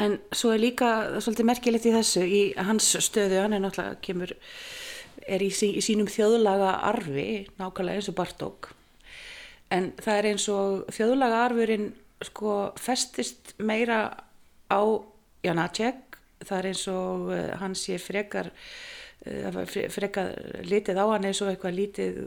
En 0.00 0.18
svo 0.32 0.52
er 0.54 0.62
líka 0.62 1.20
svolítið 1.20 1.48
merkilegt 1.48 1.86
í 1.86 1.92
þessu 1.92 2.22
í 2.24 2.42
hans 2.56 2.96
stöðu, 3.04 3.42
hann 3.42 3.52
er 3.52 3.60
náttúrulega 3.60 4.00
kemur, 4.00 4.32
er 5.28 5.42
í, 5.42 5.50
sí, 5.50 5.74
í 5.76 5.82
sínum 5.84 6.06
þjóðlaga 6.06 6.80
arfi, 6.88 7.46
nákvæmlega 7.58 8.00
eins 8.00 8.08
og 8.08 8.14
Bartók. 8.14 8.70
En 9.70 9.92
það 10.00 10.18
er 10.18 10.28
eins 10.30 10.48
og 10.48 10.86
þjóðlaga 10.94 11.44
arfurinn 11.44 11.92
sko 12.26 12.72
festist 12.80 13.54
meira 13.58 14.24
á 14.70 14.80
Janacek. 15.44 16.18
Það 16.40 16.58
er 16.58 16.70
eins 16.70 16.86
og 16.88 17.28
uh, 17.28 17.50
hann 17.60 17.74
sé 17.76 17.98
frekar 18.00 18.50
uh, 19.26 19.64
frekar 19.92 20.32
litið 20.64 20.96
á 20.96 21.06
hann 21.12 21.28
eins 21.28 21.42
og 21.44 21.52
eitthvað 21.52 21.76
litið 21.76 22.22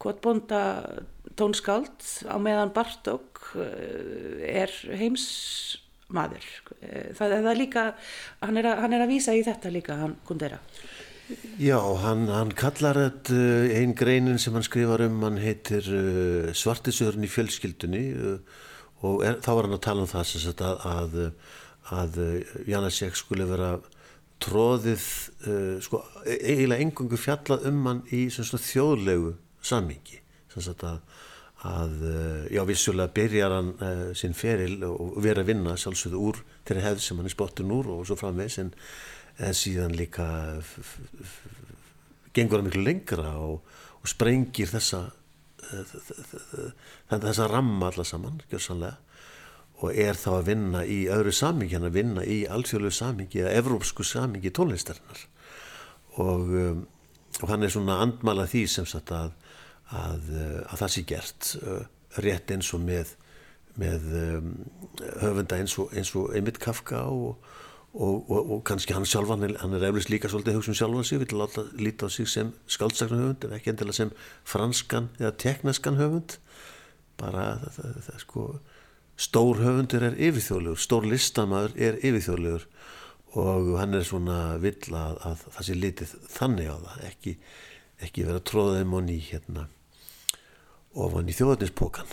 kvotbonda 0.00 0.62
tónskáld 1.38 2.04
á 2.28 2.36
meðan 2.40 2.72
Bartók 2.74 3.42
uh, 3.58 4.40
er 4.44 4.72
heimsmaður. 4.96 6.46
Það 7.16 7.36
er 7.36 7.58
líka 7.58 7.84
hann 8.40 8.60
er, 8.60 8.70
að, 8.72 8.82
hann 8.84 8.96
er 8.96 9.04
að 9.04 9.14
vísa 9.14 9.36
í 9.36 9.44
þetta 9.46 9.72
líka 9.72 9.98
hann 10.00 10.16
kundera. 10.28 10.60
Já, 11.62 11.78
hann, 12.02 12.24
hann 12.32 12.50
kallar 12.58 12.98
þetta 12.98 13.36
uh, 13.36 13.76
einn 13.78 13.94
greinin 13.98 14.40
sem 14.42 14.56
hann 14.56 14.66
skrifar 14.66 15.04
um, 15.06 15.20
hann 15.26 15.38
heitir 15.42 15.86
Svartisörn 16.56 17.26
í 17.26 17.30
fjölskyldunni 17.30 18.04
og 19.06 19.24
er, 19.24 19.38
þá 19.44 19.52
var 19.54 19.68
hann 19.68 19.78
að 19.78 19.86
tala 19.86 20.04
um 20.04 20.10
það 20.10 20.32
sagt, 20.32 20.64
að, 20.64 20.82
að, 20.90 21.20
að 21.96 22.18
Janasek 22.68 23.16
skulle 23.16 23.46
vera 23.48 23.76
tróðið, 24.40 25.04
sko, 25.84 26.00
e, 26.24 26.34
eiginlega 26.34 26.84
engungu 26.84 27.18
fjallað 27.20 27.66
um 27.68 27.80
hann 27.88 28.02
í 28.16 28.22
svona, 28.32 28.60
þjóðlegu 28.64 29.32
sammingi, 29.62 30.20
að, 30.56 31.00
að, 31.68 31.96
já, 32.50 32.62
vissulega 32.68 33.14
byrjar 33.14 33.54
hann 33.58 33.70
uh, 33.76 34.04
sinn 34.16 34.34
feril 34.34 34.80
og 34.88 35.20
vera 35.22 35.44
að 35.44 35.52
vinna 35.52 35.76
sjálfsögðu 35.78 36.26
úr 36.30 36.42
þeirri 36.68 36.84
hefð 36.88 37.04
sem 37.04 37.20
hann 37.20 37.30
er 37.30 37.34
spottun 37.34 37.74
úr 37.74 37.90
og 37.94 38.04
svo 38.08 38.18
framvegs 38.18 38.60
en 38.62 38.74
en 39.40 39.56
síðan 39.56 39.94
líka 39.96 40.26
gengur 42.36 42.60
það 42.60 42.66
miklu 42.68 42.84
lengra 42.84 43.32
og, 43.40 43.62
og 44.00 44.10
sprengir 44.10 44.70
þessa 44.70 45.06
að 45.70 47.24
þess 47.28 47.40
að 47.44 47.52
ramma 47.52 47.90
alla 47.90 48.04
saman, 48.06 48.40
og 49.80 49.96
er 49.96 50.18
þá 50.18 50.30
að 50.34 50.48
vinna 50.48 50.80
í 50.84 51.04
öðru 51.12 51.32
samingi, 51.32 51.76
hann 51.76 51.88
að 51.88 51.98
vinna 52.00 52.24
í 52.26 52.40
alþjóðlu 52.50 52.90
samingi 52.92 53.40
eða 53.44 53.54
evrópsku 53.60 54.04
samingi 54.04 54.50
tónlistarinnar. 54.56 55.22
Og, 56.20 56.50
um, 56.64 56.82
og 57.40 57.48
hann 57.50 57.64
er 57.64 57.72
svona 57.72 58.00
andmala 58.04 58.46
því 58.50 58.66
sem 58.70 58.88
sagt 58.88 59.12
að, 59.14 59.32
að, 59.96 60.28
að 60.68 60.82
það 60.82 60.92
sé 60.94 61.06
gert 61.08 61.54
uh, 61.62 61.82
rétt 62.24 62.52
eins 62.54 62.70
og 62.76 62.84
með, 62.84 63.14
með 63.80 64.12
um, 64.20 64.52
höfunda 65.22 65.60
eins 65.60 65.76
og, 65.80 65.92
eins 65.96 66.12
og 66.18 66.34
Emil 66.36 66.56
Kafka 66.60 67.04
og, 67.10 67.50
og 67.90 68.60
kannski 68.66 68.94
hann 68.94 69.08
sjálfan, 69.08 69.48
hann 69.58 69.72
er 69.74 69.88
eflust 69.88 70.12
líka 70.12 70.28
svolítið 70.30 70.60
hugsun 70.60 70.76
sjálfan 70.78 71.06
sig, 71.06 71.18
vil 71.24 71.40
láta 71.40 71.64
líta 71.74 72.06
á 72.06 72.08
sig 72.10 72.28
sem 72.30 72.52
skaldsakna 72.70 73.18
höfund 73.18 73.46
en 73.48 73.56
ekki 73.56 73.72
endilega 73.72 73.98
sem 73.98 74.12
franskan 74.46 75.08
eða 75.18 75.32
tekneskan 75.42 75.98
höfund. 75.98 76.36
Bara 77.18 77.56
það, 77.64 77.72
það, 77.80 77.96
það 78.06 78.22
sko 78.22 78.44
stór 79.20 79.60
höfundur 79.60 80.06
er 80.06 80.16
yfirþjóðlegur, 80.16 80.80
stór 80.80 81.08
listamæður 81.10 81.74
er 81.76 81.98
yfirþjóðlegur 81.98 82.68
og 83.38 83.74
hann 83.78 83.94
er 83.94 84.06
svona 84.06 84.56
vill 84.62 84.94
að, 84.96 85.18
að 85.26 85.44
það 85.56 85.66
sé 85.66 85.76
litið 85.76 86.14
þannig 86.34 86.70
á 86.70 86.76
það, 86.86 87.02
ekki, 87.10 87.34
ekki 88.06 88.26
vera 88.26 88.42
tróðum 88.50 88.96
og 88.98 89.04
ný 89.06 89.18
hérna 89.30 89.68
ofan 90.98 91.30
í 91.30 91.36
þjóðarnispókan. 91.36 92.10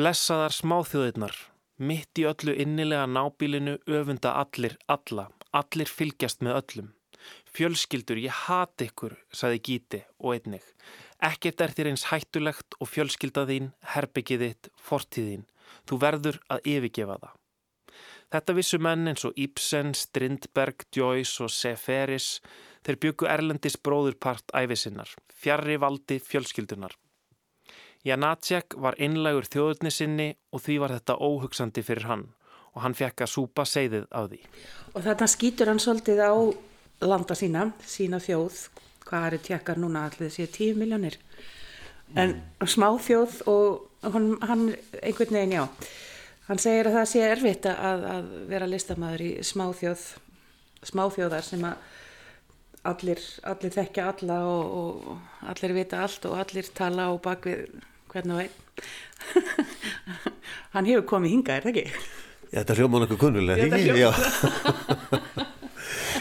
Blessaðar 0.00 0.54
smáþjóðirnar, 0.56 1.34
mitt 1.76 2.16
í 2.16 2.24
öllu 2.28 2.54
innilega 2.56 3.04
nábílinu 3.10 3.76
öfunda 3.84 4.32
allir, 4.40 4.78
alla, 4.88 5.28
allir 5.52 5.90
fylgjast 5.90 6.40
með 6.46 6.60
öllum. 6.62 6.90
Fjölskyldur, 7.52 8.16
ég 8.22 8.32
hati 8.46 8.88
ykkur, 8.88 9.18
saði 9.34 9.60
Gíti 9.66 10.00
og 10.22 10.38
einnig. 10.38 10.64
Ekkert 11.20 11.60
er 11.60 11.74
þér 11.76 11.90
eins 11.90 12.06
hættulegt 12.08 12.78
og 12.80 12.88
fjölskyldaðín, 12.88 13.74
herbyggiðitt, 13.92 14.70
fortíðín. 14.80 15.44
Þú 15.84 16.00
verður 16.00 16.40
að 16.48 16.64
yfirgefa 16.72 17.18
það. 17.20 17.39
Þetta 18.30 18.54
vissu 18.54 18.78
menn 18.78 19.10
eins 19.10 19.24
og 19.26 19.38
Ibsen, 19.40 19.90
Strindberg, 19.98 20.84
Joyce 20.94 21.42
og 21.44 21.50
Seferis, 21.50 22.38
þeir 22.86 22.98
byggu 23.02 23.26
Erlendis 23.26 23.76
bróðurpart 23.76 24.54
æfisinnar, 24.54 25.10
fjarrri 25.34 25.78
valdi 25.82 26.20
fjölskyldunar. 26.22 26.94
Janacek 28.06 28.78
var 28.80 28.96
einlegur 29.02 29.48
þjóðurni 29.50 29.90
sinni 29.92 30.28
og 30.54 30.62
því 30.64 30.78
var 30.80 30.94
þetta 30.94 31.18
óhugsandi 31.20 31.82
fyrir 31.84 32.06
hann 32.08 32.28
og 32.70 32.84
hann 32.84 32.94
fekk 32.94 33.26
að 33.26 33.32
súpa 33.32 33.66
segðið 33.66 34.06
á 34.14 34.20
því. 34.24 34.38
Og 34.94 35.02
þarna 35.04 35.28
skýtur 35.28 35.68
hann 35.68 35.82
svolítið 35.82 36.22
á 36.22 36.32
landa 37.02 37.34
sína, 37.36 37.66
sína 37.82 38.20
þjóð, 38.22 38.60
hvað 39.04 39.26
er 39.26 39.42
tjekkar 39.44 39.80
núna 39.82 40.06
allir 40.06 40.30
þessi 40.30 40.46
tíu 40.54 40.78
miljónir 40.78 41.18
en 42.14 42.36
mm. 42.36 42.68
smá 42.70 42.88
þjóð 43.02 43.36
og 43.50 44.12
hann, 44.14 44.30
hann 44.46 44.64
einhvern 45.02 45.36
veginn 45.36 45.56
já 45.58 45.64
hann 46.50 46.58
segir 46.58 46.90
að 46.90 46.98
það 46.98 47.08
sé 47.12 47.24
erfitt 47.28 47.70
að, 47.70 48.04
að 48.10 48.30
vera 48.50 48.68
listamæður 48.70 49.22
í 49.22 49.30
smá 49.46 49.68
þjóð 49.78 50.06
smá 50.90 51.04
þjóðar 51.14 51.46
sem 51.46 51.66
að 51.68 51.84
allir, 52.90 53.20
allir 53.46 53.74
þekkja 53.74 54.06
alla 54.14 54.38
og, 54.48 54.72
og 54.80 55.50
allir 55.52 55.76
vita 55.76 56.00
allt 56.02 56.26
og 56.26 56.38
allir 56.40 56.70
tala 56.76 57.10
á 57.12 57.14
bakvið 57.22 57.68
hvernig 58.10 58.34
og 58.34 58.42
einn 58.46 58.56
hann 60.74 60.88
hefur 60.88 61.06
komið 61.14 61.36
hinga, 61.36 61.58
er 61.58 61.66
það 61.66 61.76
ekki? 61.76 62.02
Já, 62.50 62.58
þetta 62.62 62.78
hljóman 62.80 63.06
okkur 63.06 63.22
kunnulega, 63.28 63.68
ekki? 63.68 64.00
Já 64.00 65.46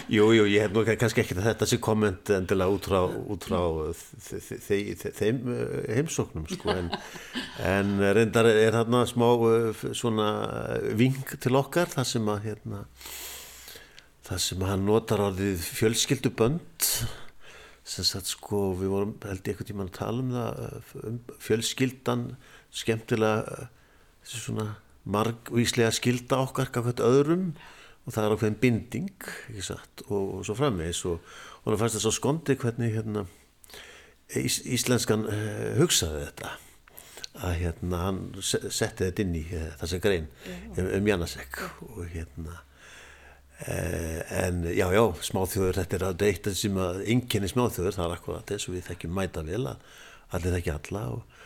Jú, 0.09 0.31
jú, 0.33 0.47
ég 0.49 0.63
hef 0.65 0.71
nú 0.73 0.81
kannski 0.87 1.21
ekki 1.21 1.35
þetta 1.37 1.67
sem 1.69 1.81
komment 1.85 2.31
endilega 2.33 2.73
út 2.73 2.87
frá, 2.89 3.03
út 3.29 3.43
frá 3.45 3.59
þeim 4.25 5.43
eh, 5.53 5.75
heimsóknum 5.99 6.47
sko, 6.49 6.73
en, 6.73 6.89
en 7.75 7.91
reyndar 8.17 8.49
er 8.49 8.73
þarna 8.73 9.03
smá 9.05 9.27
svona 9.93 10.31
ving 10.97 11.21
til 11.37 11.53
okkar 11.61 11.93
þar 11.93 12.09
sem 12.09 12.33
að 12.33 12.41
hérna, 12.47 12.81
þar 14.25 14.43
sem 14.47 14.65
að 14.65 14.73
hann 14.73 14.89
notar 14.89 15.25
orðið 15.29 15.69
fjölskyldubönd. 15.77 16.91
Sem 17.85 18.05
sagt 18.05 18.33
sko 18.33 18.71
við 18.81 18.95
vorum 18.95 19.15
held 19.21 19.45
ég 19.45 19.53
eitthvað 19.53 19.69
tíma 19.69 19.85
að 19.91 19.95
tala 20.01 20.25
um 20.25 20.33
það 20.33 20.93
um 21.05 21.23
fjölskyldan 21.37 22.29
skemmtilega 22.81 23.67
svona 24.25 24.71
margvíslega 25.05 25.93
skylda 25.93 26.47
okkar 26.47 26.73
gafet 26.73 27.05
öðrum 27.05 27.51
og 28.05 28.15
það 28.15 28.25
er 28.25 28.35
ákveðin 28.35 28.61
binding 28.61 29.27
satt, 29.65 30.05
og, 30.07 30.39
og 30.39 30.47
svo 30.47 30.55
framvegs 30.57 31.03
og, 31.09 31.19
og 31.63 31.67
það 31.73 31.81
fannst 31.83 31.97
það 31.97 32.05
svo 32.05 32.13
skondi 32.15 32.55
hvernig 32.59 32.95
hérna, 32.95 33.25
ís, 34.39 34.59
íslenskan 34.65 35.27
uh, 35.29 35.77
hugsaði 35.79 36.25
þetta. 36.27 36.55
Að 37.39 37.53
hérna 37.61 37.99
hann 38.03 38.23
setti 38.41 39.05
þetta 39.05 39.23
inn 39.23 39.37
í 39.37 39.43
uh, 39.53 39.69
þessa 39.79 40.01
grein 40.03 40.25
um, 40.73 40.89
um 40.97 41.09
Janasek. 41.11 41.61
Og 41.91 42.01
hérna 42.13 42.57
uh, 42.57 44.19
en 44.41 44.63
já 44.73 44.87
já 44.95 45.03
smáþjóður 45.29 45.81
þetta 45.83 45.99
er 45.99 46.07
að 46.09 46.21
deyta 46.23 46.55
sem 46.57 46.79
að 46.81 47.03
ynginni 47.13 47.51
smáþjóður. 47.51 47.97
Það 47.99 48.07
er 48.07 48.15
akkurat 48.17 48.53
þess 48.53 48.69
að 48.69 48.77
við 48.77 48.87
þekkjum 48.89 49.19
mæta 49.19 49.45
vel 49.47 49.65
að 49.75 49.85
allir 50.35 50.57
þekki 50.57 50.75
alla 50.75 51.05
og 51.15 51.38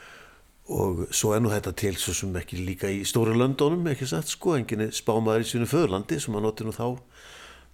og 0.72 1.08
svo 1.12 1.34
er 1.36 1.42
nú 1.44 1.52
þetta 1.52 1.74
til 1.76 1.96
svo 2.00 2.14
sem 2.16 2.36
ekki 2.40 2.62
líka 2.64 2.88
í 2.88 3.02
stóru 3.08 3.36
löndunum 3.36 3.90
ekki 3.92 4.08
satt 4.08 4.30
sko, 4.32 4.56
enginni 4.56 4.94
spámaður 4.96 5.44
í 5.44 5.48
sínu 5.50 5.68
föðurlandi 5.68 6.20
sem 6.24 6.36
að 6.38 6.46
noti 6.46 6.68
nú 6.68 6.72
þá 6.76 6.88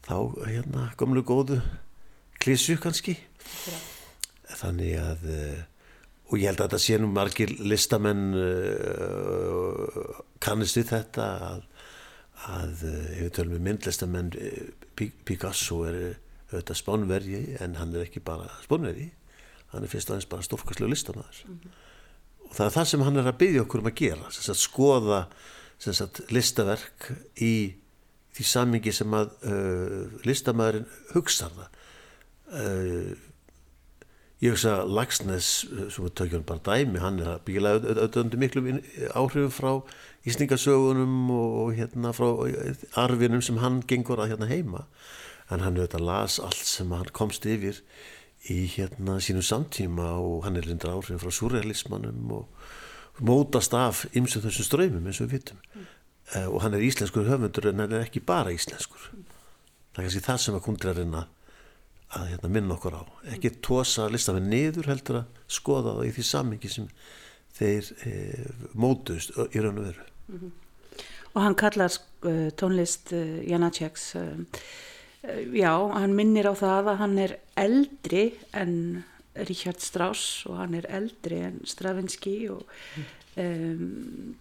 þá 0.08 0.16
hérna 0.48 0.86
gamlu 0.98 1.22
góðu 1.22 1.60
klísu 2.42 2.80
kannski. 2.82 3.18
Ja. 3.70 3.78
þannig 4.58 4.96
að 4.98 5.28
eh, 5.30 5.60
og 6.30 6.40
ég 6.40 6.50
held 6.50 6.62
að 6.64 6.70
þetta 6.70 6.82
sé 6.82 6.98
nú 6.98 7.10
margir 7.14 7.52
listamenn 7.62 8.26
uh, 8.38 10.10
kannist 10.42 10.78
við 10.78 10.92
þetta 10.92 11.28
að, 11.46 11.64
að 12.54 12.84
ef 12.90 13.22
við 13.24 13.32
tölum 13.38 13.56
við 13.56 13.64
myndlistamenn 13.66 14.30
Picasso 14.98 15.80
er 15.90 16.00
auðvitað 16.52 16.82
spánvergi 16.82 17.42
en 17.62 17.78
hann 17.80 17.96
er 17.96 18.06
ekki 18.06 18.22
bara 18.26 18.50
spánvergi 18.66 19.08
hann 19.74 19.86
er 19.86 19.90
fyrst 19.90 20.10
aðeins 20.14 20.30
bara 20.30 20.46
stórkastlega 20.46 20.94
listamæður 20.94 21.42
mm 21.46 21.58
-hmm 21.58 21.89
og 22.50 22.58
það 22.58 22.66
er 22.66 22.76
það 22.76 22.90
sem 22.92 23.06
hann 23.06 23.22
er 23.22 23.30
að 23.30 23.40
byggja 23.44 23.64
okkur 23.66 23.84
um 23.84 23.90
að 23.92 24.00
gera 24.02 24.34
sagt, 24.34 24.64
skoða 24.64 25.22
sagt, 25.80 26.24
listaverk 26.34 27.12
í 27.46 27.54
því 28.36 28.46
samingi 28.48 28.94
sem 28.96 29.16
að 29.16 29.32
uh, 29.50 30.20
listamæðurinn 30.28 30.88
hugsa 31.14 31.50
það. 31.54 31.80
Uh, 32.50 33.10
ég 34.40 34.54
hugsa 34.56 34.78
Lagsnes 34.88 35.50
uh, 35.68 35.88
sem 35.92 36.06
við 36.06 36.16
tökjum 36.22 36.46
bara 36.48 36.64
dæmi 36.70 37.02
hann 37.04 37.20
er 37.22 37.34
að 37.36 37.44
byggja 37.50 37.74
auðvöndu 37.76 38.40
miklu 38.40 38.78
áhrifum 39.12 39.52
frá 39.54 39.72
ísningasögunum 40.30 41.34
og 41.36 41.74
hérna 41.78 42.14
frá 42.16 42.30
arfinum 43.00 43.44
sem 43.46 43.60
hann 43.62 43.82
gengur 43.88 44.24
að 44.24 44.34
hérna 44.34 44.50
heima. 44.50 44.86
En 45.50 45.66
hann 45.66 45.78
auðvitað 45.78 46.06
las 46.06 46.40
allt 46.44 46.66
sem 46.70 46.92
hann 46.94 47.12
komst 47.16 47.48
yfir 47.50 47.82
í 48.48 48.60
hérna 48.72 49.18
sínum 49.20 49.44
samtíma 49.44 50.14
og 50.22 50.46
hann 50.46 50.56
er 50.56 50.68
lindra 50.68 50.94
áhrifin 50.96 51.20
frá 51.20 51.32
surrealismannum 51.34 52.32
og 52.38 52.70
mótast 53.20 53.74
af 53.76 54.06
ymsum 54.16 54.44
þessum 54.46 54.68
ströymum 54.68 55.10
eins 55.10 55.20
og 55.20 55.28
við 55.28 55.40
vittum 55.40 55.60
mm. 55.60 55.90
uh, 56.38 56.48
og 56.48 56.62
hann 56.64 56.78
er 56.78 56.86
íslenskur 56.88 57.28
höfundur 57.28 57.68
en 57.72 57.84
hann 57.84 57.98
er 57.98 58.06
ekki 58.08 58.24
bara 58.24 58.54
íslenskur 58.56 59.10
mm. 59.12 59.26
það 59.92 60.00
er 60.00 60.08
kannski 60.08 60.26
það 60.30 60.42
sem 60.46 60.60
að 60.60 60.66
kundir 60.70 60.94
að 60.94 61.02
reyna 61.02 61.26
að 62.16 62.32
hérna, 62.32 62.50
minna 62.56 62.76
okkur 62.78 62.96
á 62.96 63.04
ekki 63.36 63.52
tósa 63.66 64.08
listafinn 64.10 64.50
niður 64.50 64.90
heldur 64.90 65.22
að 65.22 65.42
skoða 65.52 65.98
það 65.98 66.08
í 66.08 66.14
því 66.16 66.28
sammingi 66.30 66.72
sem 66.74 66.88
þeir 67.60 67.90
eh, 68.08 68.48
mótust 68.80 69.36
í 69.52 69.62
raun 69.62 69.82
og 69.82 69.90
veru 69.90 70.06
mm 70.08 70.40
-hmm. 70.40 70.52
og 71.34 71.42
hann 71.44 71.58
kallar 71.60 71.92
uh, 72.24 72.50
tónlist 72.56 73.12
uh, 73.14 73.44
Janaceks 73.46 74.14
já, 75.24 75.74
hann 75.94 76.16
minnir 76.16 76.48
á 76.48 76.56
það 76.56 76.94
að 76.94 77.00
hann 77.04 77.18
er 77.20 77.36
eldri 77.60 78.24
en 78.56 78.74
Richard 79.48 79.84
Strauss 79.84 80.46
og 80.50 80.58
hann 80.60 80.76
er 80.80 80.88
eldri 80.92 81.42
en 81.48 81.62
Stravinsky 81.68 82.36
og, 82.52 82.64
um, 83.40 84.36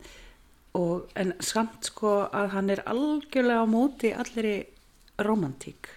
og 0.78 1.08
en 1.18 1.34
samt 1.44 1.90
sko 1.90 2.14
að 2.26 2.52
hann 2.56 2.70
er 2.74 2.84
algjörlega 2.86 3.62
á 3.62 3.66
móti 3.68 4.12
allir 4.14 4.50
í 4.50 4.58
romantík 5.26 5.90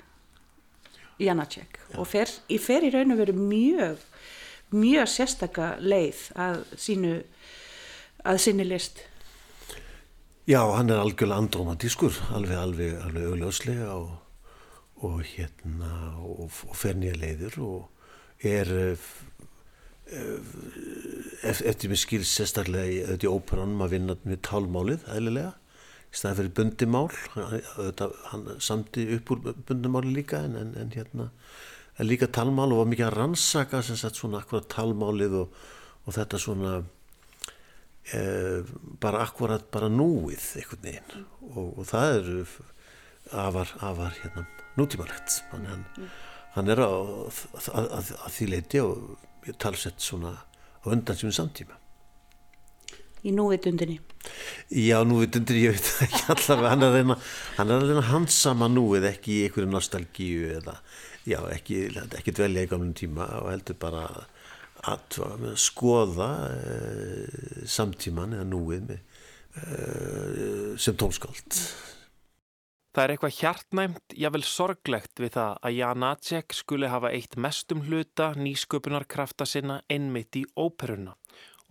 Janacek 1.21 1.77
og 2.01 2.07
fer, 2.09 2.29
fer 2.57 2.87
í 2.87 2.93
raun 2.93 3.13
og 3.13 3.21
veru 3.21 3.37
mjög 3.37 4.01
mjög 4.71 5.09
sérstaka 5.11 5.75
leið 5.83 6.27
að 6.39 6.61
sínu 6.79 7.15
að 8.21 8.37
sinni 8.43 8.65
list. 8.67 9.01
Já, 10.49 10.61
hann 10.75 10.89
er 10.89 11.01
algjörlega 11.01 11.41
andromantískur 11.43 12.17
alveg, 12.35 12.57
alveg, 12.57 12.97
alveg 13.05 13.29
augljóslega 13.29 13.93
og 13.93 14.20
og 15.07 15.23
hérna 15.25 15.91
og, 16.21 16.51
og 16.67 16.77
fer 16.77 16.97
nýja 16.99 17.17
leiður 17.17 17.57
og 17.65 18.45
er 18.47 18.71
uh, 18.75 19.09
eftir 21.47 21.91
mig 21.91 22.01
skil 22.01 22.23
sérstaklega 22.27 22.85
í 22.89 23.01
auðvitað 23.05 23.27
í 23.27 23.31
óperanum 23.31 23.83
að 23.85 23.93
vinna 23.95 24.17
með 24.27 24.41
tálmálið 24.47 25.05
eðlilega. 25.15 25.53
Í 26.11 26.19
staði 26.19 26.41
fyrir 26.41 26.55
bundimál 26.59 27.05
auðvitað 27.39 28.15
hann 28.31 28.47
samti 28.59 29.05
upp 29.17 29.31
úr 29.31 29.45
bundimáli 29.67 30.15
líka 30.17 30.41
en, 30.47 30.57
en, 30.59 30.73
en 30.81 30.91
hérna 30.95 31.29
en 32.01 32.07
líka 32.07 32.27
talmál 32.27 32.71
og 32.73 32.81
var 32.81 32.89
mikið 32.89 33.07
að 33.07 33.17
rannsaka 33.17 33.83
sem 33.85 33.99
sagt 33.99 34.19
svona 34.19 34.41
akkurat 34.41 34.67
talmálið 34.71 35.37
og, 35.43 35.61
og 36.07 36.15
þetta 36.15 36.39
svona 36.41 36.73
e, 38.09 38.21
bara 39.03 39.25
akkurat 39.25 39.67
bara 39.73 39.91
núið 39.91 40.47
einhvern 40.61 40.85
veginn. 40.87 41.27
Og, 41.51 41.67
og 41.77 41.87
það 41.91 42.15
eru 42.17 42.37
afar, 43.31 43.75
afar 43.85 44.17
hérna, 44.23 44.45
nútímalegt. 44.79 45.41
Hann, 45.51 45.67
hann, 45.69 45.85
hann 46.55 46.71
er 46.71 46.83
að, 46.85 47.43
að, 47.57 47.69
að, 47.81 48.15
að 48.27 48.33
því 48.37 48.49
leiti 48.55 48.81
og 48.83 49.53
talsett 49.61 50.01
svona 50.03 50.35
á 50.41 50.85
undan 50.89 51.17
sínum 51.17 51.35
samtíma. 51.35 51.77
Í 53.21 53.33
núvitundinni? 53.37 53.99
Já, 54.73 54.97
núvitundinni, 55.05 55.67
ég 55.67 55.75
veit 55.77 55.89
ekki 56.07 56.21
allavega. 56.33 56.71
Hann 56.73 56.85
er 56.85 56.89
að 56.89 56.97
reyna, 56.97 57.17
hann 57.59 57.69
er 57.69 57.83
að 57.83 57.91
reyna 57.91 58.05
hansama 58.09 58.69
núið 58.71 59.07
ekki 59.11 59.35
í 59.35 59.43
einhverju 59.45 59.69
nostalgíu 59.69 60.47
eða 60.57 60.77
já, 61.29 61.37
ekki, 61.53 61.83
ekki 62.17 62.33
dvelja 62.33 62.65
í 62.65 62.71
gamlum 62.71 62.95
tíma 62.97 63.27
og 63.41 63.51
heldur 63.51 63.77
bara 63.81 64.07
að 64.89 65.19
skoða 65.61 66.29
uh, 66.49 67.65
samtíman 67.69 68.33
eða 68.39 68.47
núið 68.49 68.87
með, 68.89 69.03
uh, 69.61 70.71
sem 70.81 70.97
tónskáld. 70.97 71.61
Það 72.91 73.03
er 73.03 73.11
eitthvað 73.13 73.35
hjartnæmt, 73.39 74.13
jável 74.19 74.41
sorglegt 74.43 75.21
við 75.23 75.35
það 75.37 75.59
að 75.63 75.75
Janacek 75.77 76.55
skuli 76.57 76.89
hafa 76.91 77.11
eitt 77.15 77.37
mestum 77.39 77.85
hluta 77.85 78.33
nýsköpunarkrafta 78.35 79.47
sinna 79.47 79.77
einmitt 79.87 80.35
í 80.35 80.43
óperuna 80.59 81.15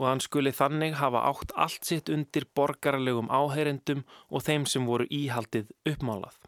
og 0.01 0.07
hann 0.09 0.23
skuli 0.25 0.53
þannig 0.57 0.95
hafa 0.97 1.27
átt 1.29 1.53
allt 1.61 1.85
sitt 1.85 2.09
undir 2.09 2.47
borgarlegum 2.57 3.29
áheyrendum 3.29 4.01
og 4.33 4.47
þeim 4.47 4.65
sem 4.65 4.87
voru 4.89 5.05
íhaldið 5.13 5.69
uppmálað. 5.93 6.39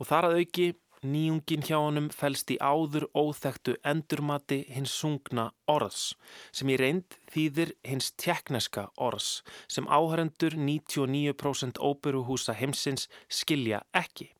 Og 0.00 0.08
þar 0.08 0.30
að 0.30 0.38
auki 0.40 0.70
nýjungin 1.04 1.64
hjá 1.66 1.76
honum 1.78 2.06
fælst 2.12 2.50
í 2.54 2.56
áður 2.60 3.04
óþektu 3.14 3.76
endurmati 3.90 4.60
hins 4.72 4.92
sungna 5.00 5.46
orðs 5.70 6.14
sem 6.52 6.70
í 6.72 6.78
reynd 6.80 7.16
þýðir 7.32 7.74
hins 7.86 8.10
tekneska 8.20 8.86
orðs 9.06 9.28
sem 9.68 9.88
áhærendur 9.88 10.56
99% 10.56 11.80
óperuhúsa 11.88 12.56
heimsins 12.58 13.08
skilja 13.28 13.82
ekki. 13.92 14.30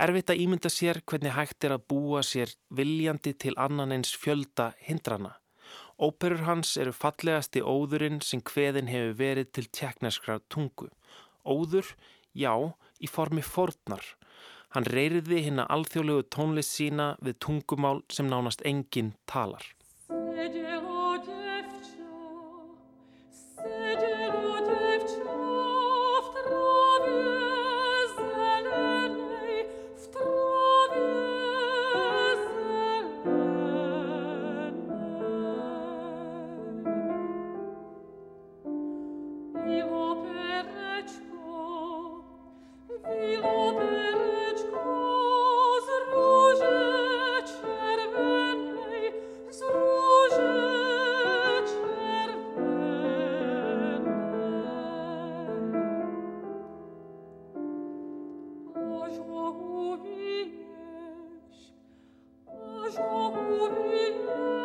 Erfitt 0.00 0.30
að 0.32 0.44
ímynda 0.44 0.70
sér 0.72 1.02
hvernig 1.02 1.34
hægt 1.36 1.66
er 1.66 1.74
að 1.76 1.86
búa 1.92 2.22
sér 2.26 2.52
viljandi 2.70 3.34
til 3.34 3.56
annan 3.56 3.92
eins 3.96 4.14
fjölda 4.16 4.70
hindrana. 4.86 5.34
Óperur 6.00 6.46
hans 6.46 6.76
eru 6.80 6.94
fallegasti 6.96 7.60
óðurinn 7.60 8.22
sem 8.24 8.40
hveðin 8.40 8.88
hefur 8.88 9.18
verið 9.18 9.52
til 9.56 9.66
tekneskra 9.80 10.38
tungu. 10.48 10.88
Óður, 11.44 11.94
já, 12.32 12.54
í 13.00 13.08
formi 13.10 13.44
fornar 13.44 14.04
Hann 14.70 14.86
reyriði 14.86 15.40
hinn 15.48 15.58
að 15.58 15.72
alþjóðlegu 15.74 16.26
tónlist 16.30 16.76
sína 16.76 17.06
við 17.26 17.40
tungumál 17.42 17.96
sem 18.12 18.28
nánast 18.30 18.62
enginn 18.62 19.14
talar. 19.26 19.64
o 63.12 64.59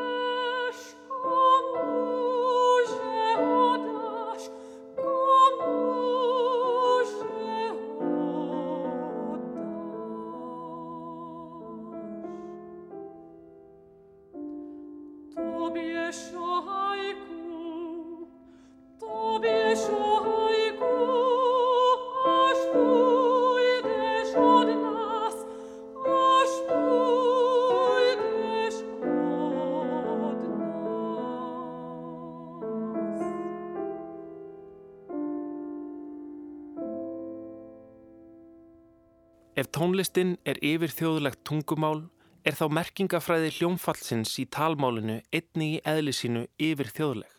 tónlistin 39.96 40.34
er 40.44 40.58
yfir 40.60 40.92
þjóðlegt 40.92 41.46
tungumál 41.48 42.10
er 42.44 42.56
þá 42.60 42.66
merkingafræði 42.76 43.54
hljómfallsins 43.56 44.34
í 44.42 44.44
talmálinu 44.52 45.22
einni 45.32 45.68
í 45.78 45.80
eðli 45.88 46.12
sínu 46.12 46.42
yfir 46.60 46.90
þjóðleg, 46.92 47.32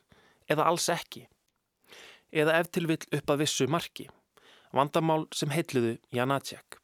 eða 0.49 0.65
alls 0.71 0.87
ekki, 0.89 1.27
eða 2.33 2.55
ef 2.63 2.71
til 2.73 2.87
vill 2.89 3.03
upp 3.19 3.35
að 3.35 3.43
vissu 3.43 3.67
marki, 3.69 4.07
vandamál 4.73 5.27
sem 5.37 5.53
heitluðu 5.53 5.99
Janacek. 6.17 6.81